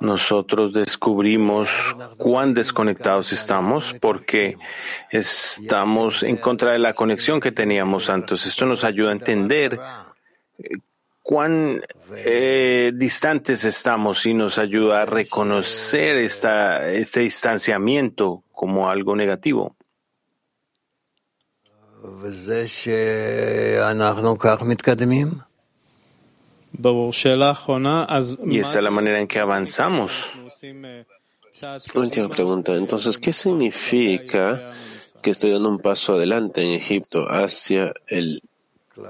[0.00, 1.68] Nosotros descubrimos
[2.16, 4.56] cuán desconectados estamos porque
[5.10, 8.46] estamos en contra de la conexión que teníamos antes.
[8.46, 9.78] Esto nos ayuda a entender
[10.58, 10.68] eh,
[11.22, 11.82] cuán
[12.16, 19.76] eh, distantes estamos y nos ayuda a reconocer esta, este distanciamiento como algo negativo.
[28.46, 30.12] Y esta es la manera en que avanzamos.
[31.94, 32.74] Última pregunta.
[32.74, 34.72] Entonces, ¿qué significa
[35.22, 38.42] que estoy dando un paso adelante en Egipto hacia el,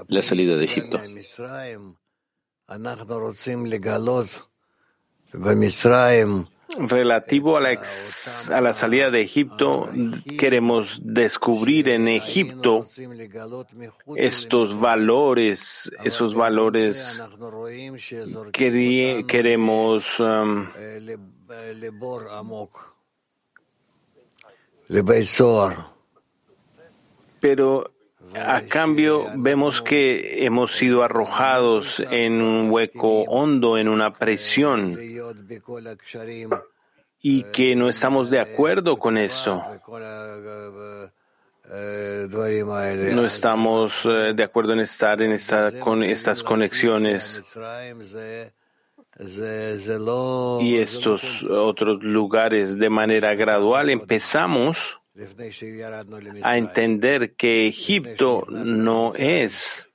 [0.07, 0.99] la salida de Egipto?
[6.77, 7.81] Relativo a la,
[8.51, 9.89] a la salida de Egipto,
[10.37, 12.85] queremos descubrir en Egipto
[14.15, 17.19] estos valores, esos valores
[18.53, 20.67] que queremos um,
[27.39, 27.91] pero
[28.35, 34.97] a cambio vemos que hemos sido arrojados en un hueco hondo, en una presión,
[37.21, 39.63] y que no estamos de acuerdo con esto.
[43.13, 47.43] No estamos eh, de acuerdo en estar en esta, con estas conexiones
[50.61, 54.99] y estos otros lugares de manera gradual empezamos
[56.41, 59.89] a entender que Egipto no es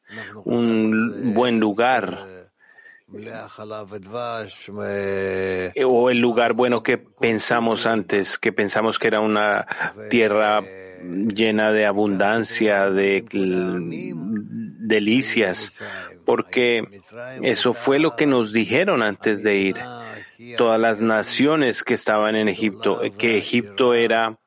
[0.44, 2.34] un buen lugar
[5.84, 9.66] o el lugar bueno que pensamos antes, que pensamos que era una
[10.10, 10.62] tierra
[11.02, 13.24] llena de abundancia, de
[14.80, 15.72] delicias,
[16.24, 17.00] porque
[17.42, 19.76] eso fue lo que nos dijeron antes de ir.
[20.56, 24.38] Todas las naciones que estaban en Egipto, que Egipto era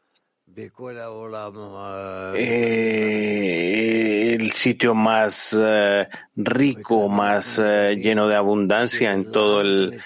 [2.35, 10.01] eh, el sitio más eh, rico, más eh, lleno de abundancia en todo el,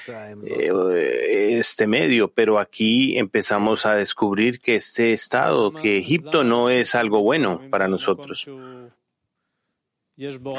[1.25, 7.21] este medio, pero aquí empezamos a descubrir que este estado, que Egipto no es algo
[7.21, 8.45] bueno para nosotros.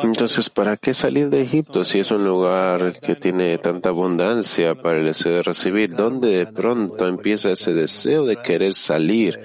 [0.02, 4.98] Entonces, ¿para qué salir de Egipto si es un lugar que tiene tanta abundancia para
[4.98, 5.94] el deseo de recibir?
[5.94, 9.38] ¿Dónde de pronto empieza ese deseo de querer salir?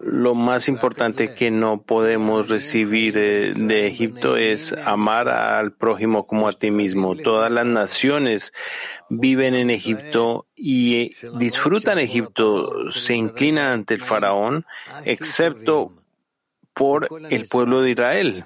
[0.00, 6.54] Lo más importante que no podemos recibir de, Egipto es amar al prójimo como a
[6.54, 7.14] ti mismo.
[7.14, 8.54] Todas las naciones
[9.10, 14.64] viven en Egipto y disfrutan Egipto, se inclinan ante el faraón,
[15.04, 15.92] excepto
[16.76, 18.44] por el pueblo de Israel.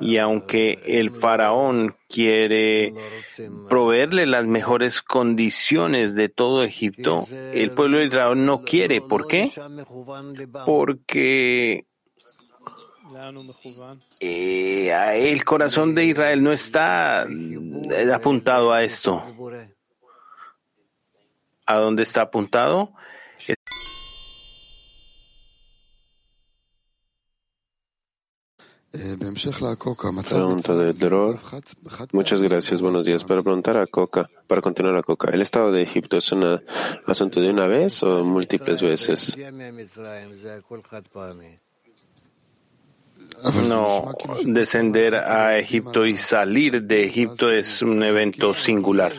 [0.00, 2.92] Y aunque el faraón quiere
[3.68, 9.00] proveerle las mejores condiciones de todo Egipto, el pueblo de Israel no quiere.
[9.00, 9.50] ¿Por qué?
[10.66, 11.86] Porque
[14.20, 17.26] eh, el corazón de Israel no está
[18.12, 19.22] apuntado a esto.
[21.64, 22.92] ¿A dónde está apuntado?
[30.36, 31.38] Pregunta de Dror.
[32.12, 33.24] Muchas gracias, buenos días.
[33.24, 36.62] Para preguntar a Coca, para continuar a Coca, ¿el Estado de Egipto es un
[37.06, 39.34] asunto de una vez o múltiples veces?
[43.66, 44.14] No,
[44.44, 49.12] descender a Egipto y salir de Egipto es un evento singular.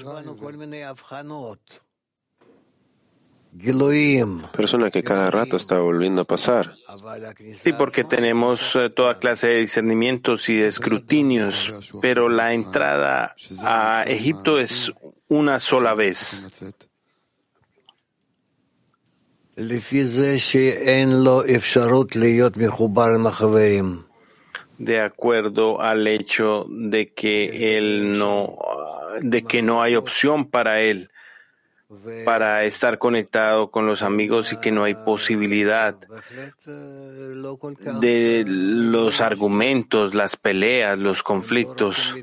[4.52, 6.76] Persona que cada rato está volviendo a pasar.
[7.64, 14.04] Sí, porque tenemos eh, toda clase de discernimientos y de escrutinios, pero la entrada a
[14.08, 14.92] Egipto es
[15.28, 16.44] una sola vez.
[24.78, 28.58] de acuerdo al hecho de que él no,
[29.22, 31.10] de que no hay opción para él
[32.26, 35.96] para estar conectado con los amigos y que no hay posibilidad
[38.00, 42.16] de los argumentos, las peleas, los conflictos.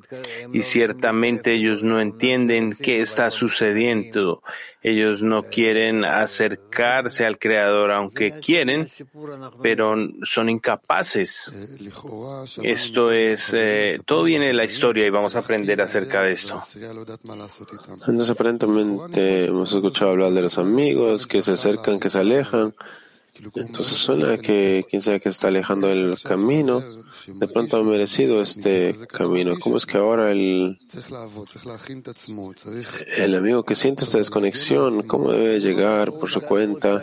[0.53, 4.43] Y ciertamente ellos no entienden qué está sucediendo.
[4.83, 8.89] Ellos no quieren acercarse al Creador, aunque quieren,
[9.63, 11.53] pero son incapaces.
[12.63, 16.59] Esto es, eh, todo viene de la historia y vamos a aprender acerca de esto.
[18.07, 22.75] Entonces, aparentemente hemos escuchado hablar de los amigos que se acercan, que se alejan.
[23.55, 26.83] Entonces suena que quien sea que está alejando del camino,
[27.27, 29.59] de pronto ha merecido este camino.
[29.59, 30.79] ¿Cómo es que ahora el,
[33.19, 37.03] el amigo que siente esta desconexión, cómo debe llegar por su cuenta,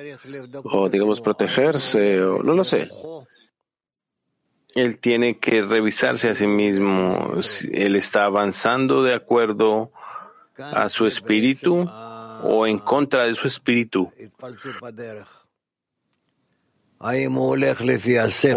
[0.64, 2.90] o digamos protegerse, o no lo sé?
[4.74, 7.36] Él tiene que revisarse a sí mismo.
[7.72, 9.92] Él está avanzando de acuerdo
[10.58, 11.88] a su espíritu
[12.44, 14.12] o en contra de su espíritu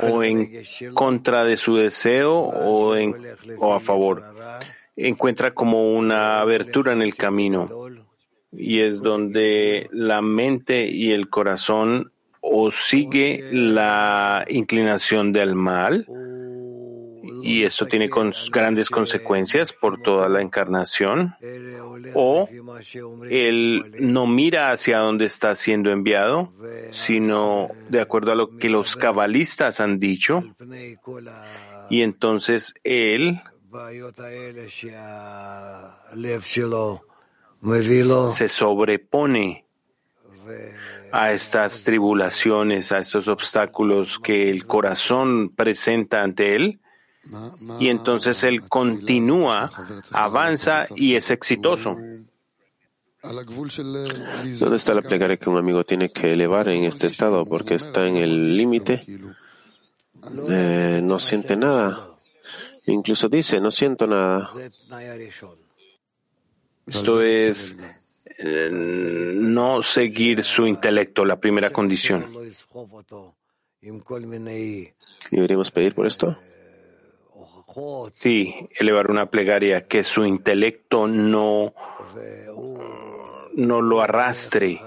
[0.03, 0.63] o en
[0.95, 2.95] contra de su deseo o,
[3.59, 4.23] o a favor.
[4.97, 7.69] Encuentra como una abertura en el camino
[8.53, 16.07] y es donde la mente y el corazón o sigue la inclinación del mal
[17.43, 18.11] y esto tiene
[18.51, 21.35] grandes consecuencias por toda la encarnación,
[22.15, 22.49] o
[23.29, 26.53] él no mira hacia dónde está siendo enviado,
[26.93, 30.43] sino de acuerdo a lo que los cabalistas han dicho,
[31.89, 33.41] y entonces él
[38.35, 39.65] se sobrepone
[41.13, 46.81] a estas tribulaciones, a estos obstáculos que el corazón presenta ante él,
[47.79, 49.71] y entonces él continúa,
[50.13, 51.97] avanza y es exitoso.
[53.23, 57.45] ¿Dónde está la plegaria que un amigo tiene que elevar en este estado?
[57.45, 59.05] Porque está en el límite,
[60.49, 62.17] eh, no siente nada.
[62.87, 64.51] Incluso dice, no siento nada.
[66.87, 67.77] Esto es
[68.39, 72.35] eh, no seguir su intelecto, la primera condición.
[75.31, 76.37] ¿Deberíamos pedir por esto?
[78.14, 81.74] Sí, elevar una plegaria que su intelecto no,
[83.56, 84.80] no lo arrastre,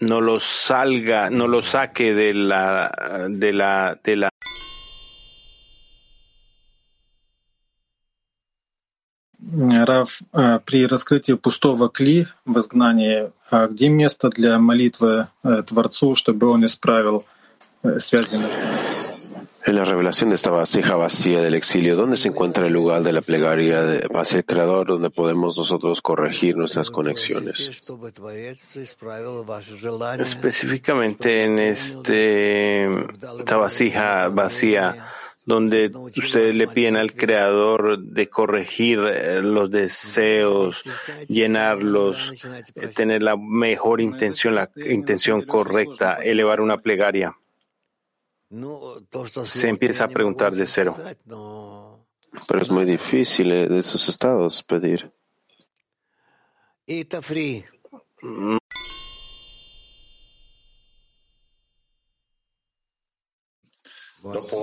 [0.00, 4.30] no lo salga, no lo saque de la, de la, de la
[9.52, 10.20] Рав,
[10.64, 15.28] при раскрытии пустого кли в изгнании, где место для молитвы
[15.66, 17.24] Творцу, чтобы он исправил
[17.98, 18.58] связи между
[19.67, 23.11] En la revelación de esta vasija vacía del exilio, ¿dónde se encuentra el lugar de
[23.11, 23.81] la plegaria
[24.13, 27.81] hacia el Creador donde podemos nosotros corregir nuestras conexiones?
[30.19, 32.85] Específicamente en este,
[33.39, 35.13] esta vasija vacía,
[35.45, 40.83] donde ustedes le piden al Creador de corregir eh, los deseos,
[41.27, 42.33] llenarlos,
[42.75, 47.35] eh, tener la mejor intención, la intención correcta, elevar una plegaria
[49.47, 50.95] se empieza a preguntar de cero.
[52.47, 55.11] Pero es muy difícil eh, de esos estados pedir.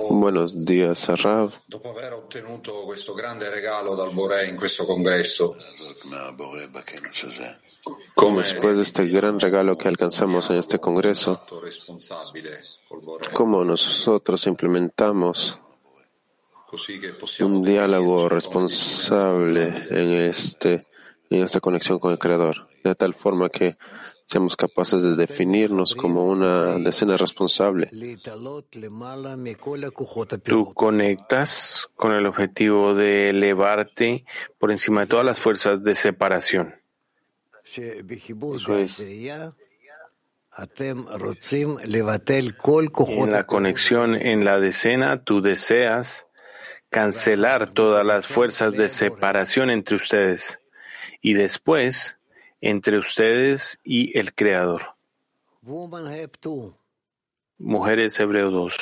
[0.09, 1.53] Buenos días, Rav.
[1.67, 5.55] Dopo aver ottenuto questo grande regalo dal Boré in questo congresso,
[8.37, 11.45] Después de este gran regalo que alcanzamos en este congreso,
[13.33, 15.59] ¿cómo nosotros implementamos
[17.41, 20.81] un diálogo responsable en, este,
[21.29, 22.67] en esta conexión con el Creador?
[22.83, 23.75] De tal forma que
[24.25, 27.89] seamos capaces de definirnos como una decena responsable.
[30.43, 34.25] Tú conectas con el objetivo de elevarte
[34.57, 36.82] por encima de todas las fuerzas de separación.
[43.25, 46.27] En la conexión en la decena, tú deseas
[46.89, 50.59] cancelar todas las fuerzas de separación entre ustedes
[51.21, 52.17] y después
[52.61, 54.93] entre ustedes y el Creador.
[57.57, 58.75] Mujeres Hebreo 2.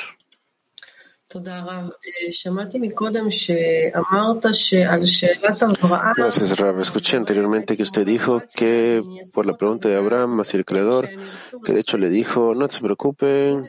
[6.16, 6.80] Gracias, Rab.
[6.80, 9.02] Escuché anteriormente que usted dijo que
[9.32, 11.08] por la pregunta de Abraham hacia el Creador,
[11.64, 13.62] que de hecho le dijo, no se preocupen,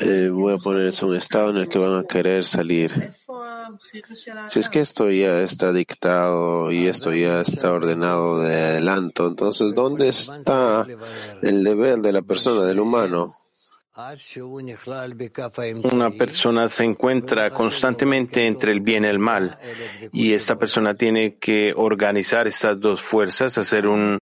[0.00, 3.12] eh, voy a poner eso en un estado en el que van a querer salir.
[4.48, 9.74] Si es que esto ya está dictado y esto ya está ordenado de adelanto, entonces
[9.74, 10.86] ¿dónde está
[11.42, 13.36] el deber de la persona, del humano?
[15.92, 19.58] Una persona se encuentra constantemente entre el bien y el mal
[20.12, 24.18] y esta persona tiene que organizar estas dos fuerzas, hacer un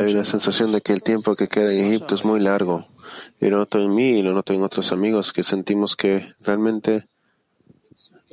[0.00, 2.86] Hay una sensación de que el tiempo que queda en Egipto es muy largo.
[3.40, 7.06] Y lo noto en mí y lo noto en otros amigos que sentimos que realmente,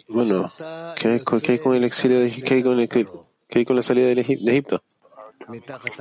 [0.08, 0.52] bueno,
[0.96, 4.84] ¿qué hay, con el exilio de ¿Qué hay con, con la salida de Egipto?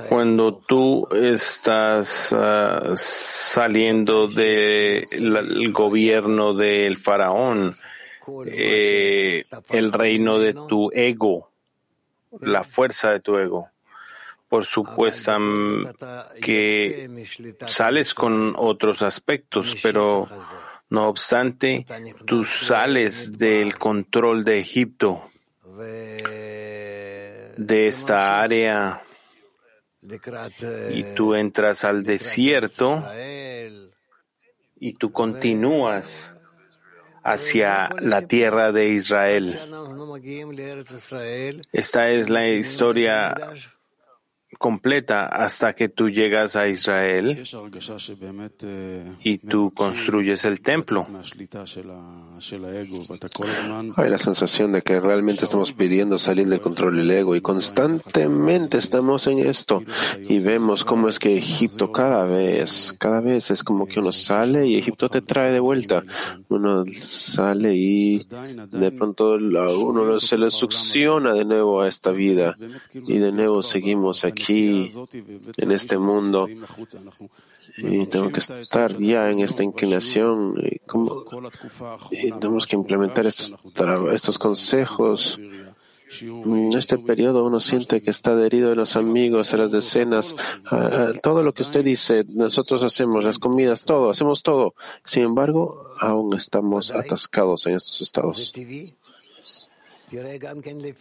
[0.09, 7.75] Cuando tú estás ah, saliendo del gobierno del faraón,
[8.45, 11.49] eh, el reino de tu ego,
[12.41, 13.69] la fuerza de tu ego.
[14.49, 15.31] Por supuesto
[16.41, 17.09] que
[17.67, 20.27] sales con otros aspectos, pero
[20.89, 21.85] no obstante,
[22.25, 25.31] tú sales del control de Egipto,
[27.57, 29.01] de esta área,
[30.91, 33.03] y tú entras al desierto
[34.79, 36.32] y tú continúas
[37.23, 39.59] hacia la tierra de Israel.
[41.71, 43.35] Esta es la historia
[44.57, 47.43] completa hasta que tú llegas a Israel
[49.23, 51.07] y tú construyes el templo.
[53.95, 58.77] Hay la sensación de que realmente estamos pidiendo salir del control del ego y constantemente
[58.77, 59.83] estamos en esto
[60.27, 64.67] y vemos cómo es que Egipto cada vez, cada vez es como que uno sale
[64.67, 66.03] y Egipto te trae de vuelta.
[66.49, 68.25] Uno sale y
[68.71, 72.57] de pronto uno se le succiona de nuevo a esta vida
[72.93, 76.47] y de nuevo seguimos aquí en este mundo
[77.77, 80.79] y tengo que estar ya en esta inclinación y,
[82.39, 85.39] tenemos que implementar estos, consejos.
[86.21, 90.35] En este periodo uno siente que está adherido a los amigos, a las decenas,
[90.65, 94.75] a, todo lo que usted dice, nosotros hacemos las comidas, todo, hacemos todo.
[95.03, 98.53] Sin embargo, aún estamos atascados en estos estados.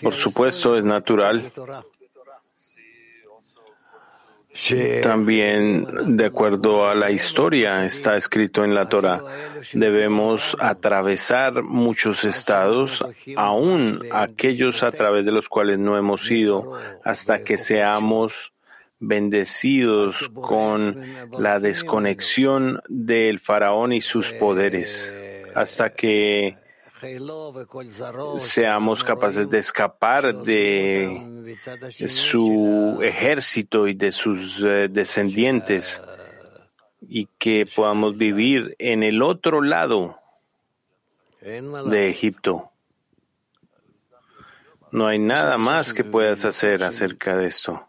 [0.00, 1.52] Por supuesto, es natural
[5.02, 9.22] también, de acuerdo a la historia, está escrito en la Torah,
[9.72, 13.04] debemos atravesar muchos estados,
[13.36, 18.52] aún aquellos a través de los cuales no hemos ido, hasta que seamos
[19.00, 20.96] bendecidos con
[21.38, 25.12] la desconexión del faraón y sus poderes,
[25.54, 26.56] hasta que
[28.38, 31.56] seamos capaces de escapar de
[32.08, 36.02] su ejército y de sus eh, descendientes
[37.08, 40.18] y que podamos vivir en el otro lado
[41.40, 42.70] de Egipto.
[44.92, 47.88] No hay nada más que puedas hacer acerca de esto.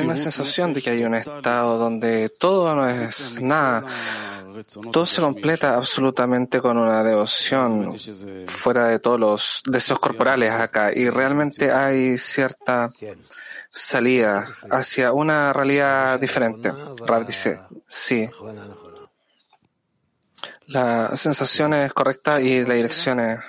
[0.00, 3.84] Hay una sensación de que hay un estado donde todo no es nada.
[4.92, 7.92] todo se completa absolutamente con una devoción
[8.46, 10.92] fuera de todos los deseos corporales acá.
[10.94, 12.90] Y realmente hay cierta
[13.70, 16.72] salida hacia una realidad diferente.
[17.06, 18.28] Rab dice, sí.
[20.66, 23.40] La sensación es correcta y la dirección es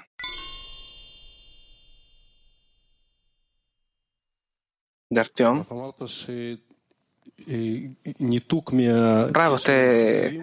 [5.12, 5.66] de Artión.
[9.32, 10.40] Rab, usted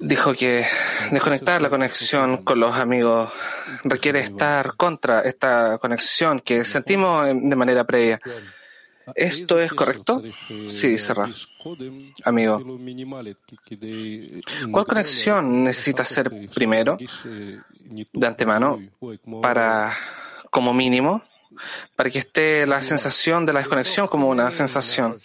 [0.00, 0.66] dijo que
[1.10, 3.30] desconectar la conexión con los amigos
[3.84, 8.20] requiere estar contra esta conexión que sentimos de manera previa.
[9.14, 10.22] ¿Esto es correcto?
[10.66, 11.30] Sí, dice Rab.
[12.24, 12.62] Amigo,
[14.70, 16.98] ¿cuál conexión necesita ser primero,
[18.12, 18.78] de antemano,
[19.40, 19.96] para,
[20.50, 21.22] como mínimo,
[21.96, 25.16] para que esté la sensación de la desconexión como una sensación,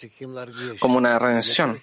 [0.78, 1.80] como una redención.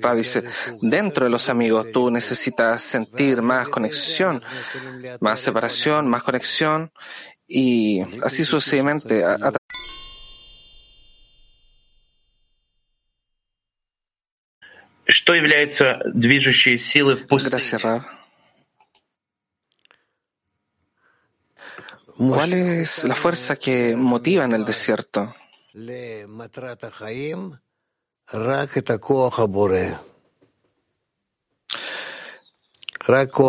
[0.00, 0.44] Ra dice,
[0.82, 4.42] dentro de los amigos tú necesitas sentir más conexión,
[5.20, 6.92] más separación, más conexión
[7.46, 9.24] y así sucesivamente.
[9.24, 9.52] A,
[17.48, 17.82] Gracias,
[22.18, 25.34] ¿Cuál es la fuerza que motiva en el desierto?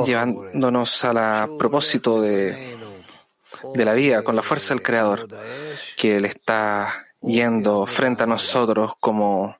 [0.05, 2.77] Llevándonos al propósito de,
[3.73, 5.27] de la vida con la fuerza del Creador,
[5.95, 9.57] que Él está yendo frente a nosotros como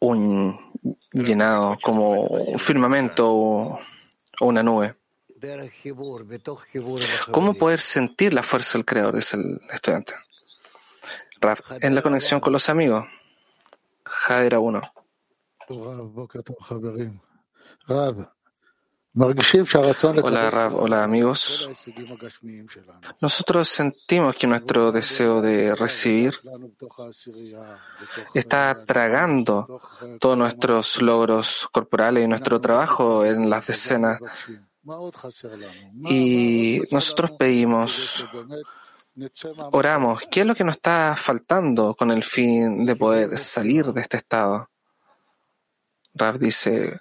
[0.00, 0.58] un
[1.12, 3.80] llenado, como un firmamento o
[4.40, 4.99] una nube.
[7.30, 9.16] ¿Cómo poder sentir la fuerza del Creador?
[9.16, 10.14] Dice el estudiante.
[11.80, 13.04] en la conexión con los amigos.
[14.04, 14.80] Jadera 1.
[20.22, 21.68] Hola Rab, hola amigos.
[23.20, 26.34] Nosotros sentimos que nuestro deseo de recibir
[28.34, 29.80] está tragando
[30.20, 34.20] todos nuestros logros corporales y nuestro trabajo en las decenas.
[36.06, 38.24] Y nosotros pedimos,
[39.72, 44.00] oramos, ¿qué es lo que nos está faltando con el fin de poder salir de
[44.00, 44.70] este estado?
[46.14, 47.00] Rab dice,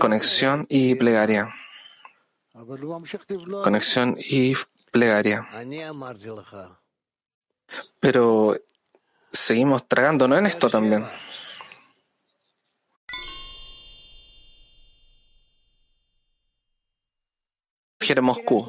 [0.00, 1.54] Conexión y plegaria.
[3.62, 4.54] Conexión y
[4.90, 5.48] plegaria.
[8.00, 8.56] Pero
[9.32, 10.36] seguimos tragando, ¿no?
[10.36, 11.06] En esto también.
[18.20, 18.66] Moscú.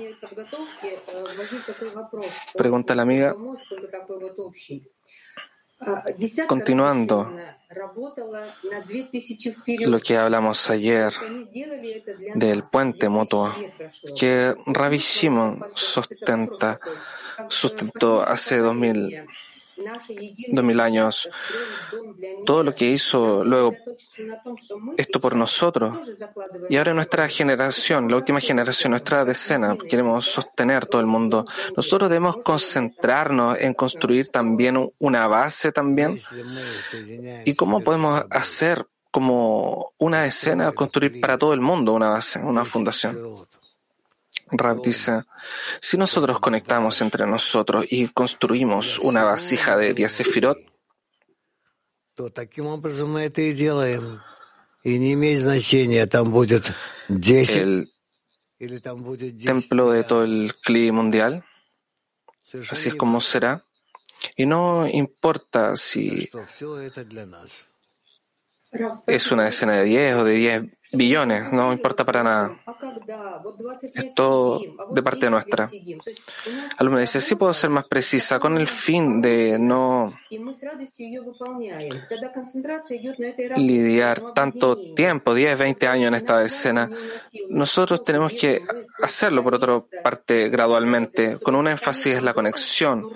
[2.53, 3.35] Pregunta la amiga.
[6.47, 7.33] Continuando
[9.79, 11.11] lo que hablamos ayer
[12.35, 13.51] del puente mutuo
[14.19, 15.65] que Ravi Shimon
[17.47, 19.25] sustentó hace dos mil
[20.49, 21.29] dos mil años,
[22.45, 23.75] todo lo que hizo luego
[24.97, 25.99] esto por nosotros.
[26.69, 31.45] Y ahora nuestra generación, la última generación, nuestra decena, queremos sostener todo el mundo.
[31.75, 36.19] Nosotros debemos concentrarnos en construir también una base también.
[37.45, 42.63] ¿Y cómo podemos hacer como una decena, construir para todo el mundo una base, una
[42.65, 43.17] fundación?
[44.51, 45.23] Rab dice,
[45.79, 50.57] si nosotros conectamos entre nosotros y construimos una vasija de diez sefirot,
[57.55, 57.89] el
[59.43, 61.43] templo de todo el clima mundial,
[62.69, 63.65] así es como será,
[64.35, 66.29] y no importa si
[69.07, 72.59] es una escena de 10 o de 10 billones, no importa para nada.
[73.93, 74.61] Es todo
[74.91, 75.69] de parte nuestra.
[76.77, 80.13] Alumno dice, sí puedo ser más precisa, con el fin de no
[83.55, 86.89] lidiar tanto tiempo, 10, 20 años en esta escena.
[87.49, 88.61] Nosotros tenemos que
[89.01, 93.07] hacerlo, por otra parte, gradualmente, con un énfasis en la conexión.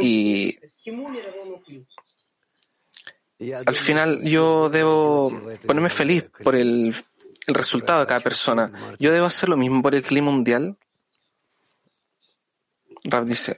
[0.00, 0.58] Y
[3.66, 5.32] al final yo debo
[5.66, 6.94] ponerme feliz por el,
[7.46, 8.70] el, resultado de cada persona.
[8.98, 10.76] Yo debo hacer lo mismo por el clima mundial.
[13.04, 13.56] Rav dice,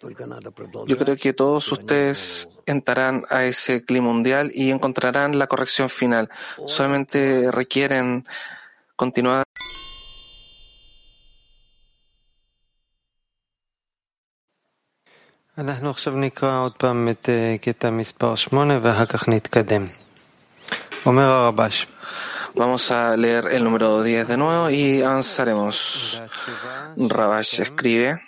[0.87, 6.31] yo creo que todos ustedes entrarán a ese clima mundial y encontrarán la corrección final.
[6.67, 8.25] Solamente requieren
[8.95, 9.45] continuar.
[15.58, 17.30] אנחנו עכשיו נקרא עוד פעם את
[17.62, 19.86] קטע מספר 8 ואחר כך נתקדם.
[21.06, 21.88] אומר הרבש.
[22.58, 26.20] Vamos a leer el número 10 de nuevo y avanzaremos.
[26.98, 28.20] Rabash escribe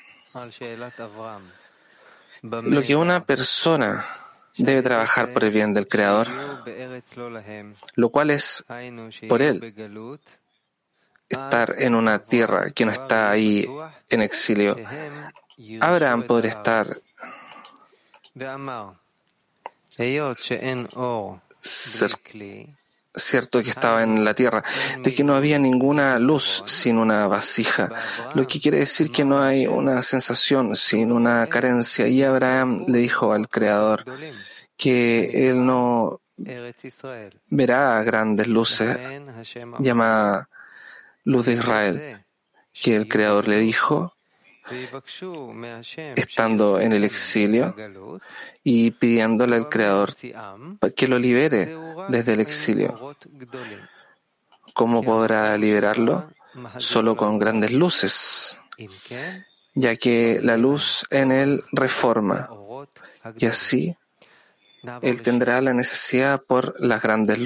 [2.76, 4.06] lo que una persona
[4.56, 6.28] debe trabajar por el bien del Creador,
[7.96, 8.64] lo cual es
[9.28, 9.56] por él
[11.28, 13.68] estar en una tierra que no está ahí
[14.10, 14.76] en exilio.
[15.82, 16.98] Abraham podría estar
[23.15, 24.65] cierto que estaba en la tierra,
[24.99, 27.89] de que no había ninguna luz sin una vasija,
[28.35, 32.09] lo que quiere decir que no hay una sensación sin una carencia.
[32.09, 34.05] Y Abraham le dijo al Creador
[34.77, 36.21] que él no
[37.51, 38.99] verá grandes luces,
[39.79, 40.49] llama
[41.23, 42.25] luz de Israel,
[42.73, 44.15] que el Creador le dijo
[46.17, 47.75] estando en el exilio
[48.63, 50.15] y pidiéndole al Creador
[50.97, 51.77] que lo libere
[52.09, 53.17] desde el exilio.
[54.73, 56.31] ¿Cómo podrá liberarlo?
[56.79, 58.59] Solo con grandes luces,
[59.75, 62.49] ya que la luz en él reforma
[63.37, 63.97] y así
[65.03, 67.39] él tendrá la necesidad por las grandes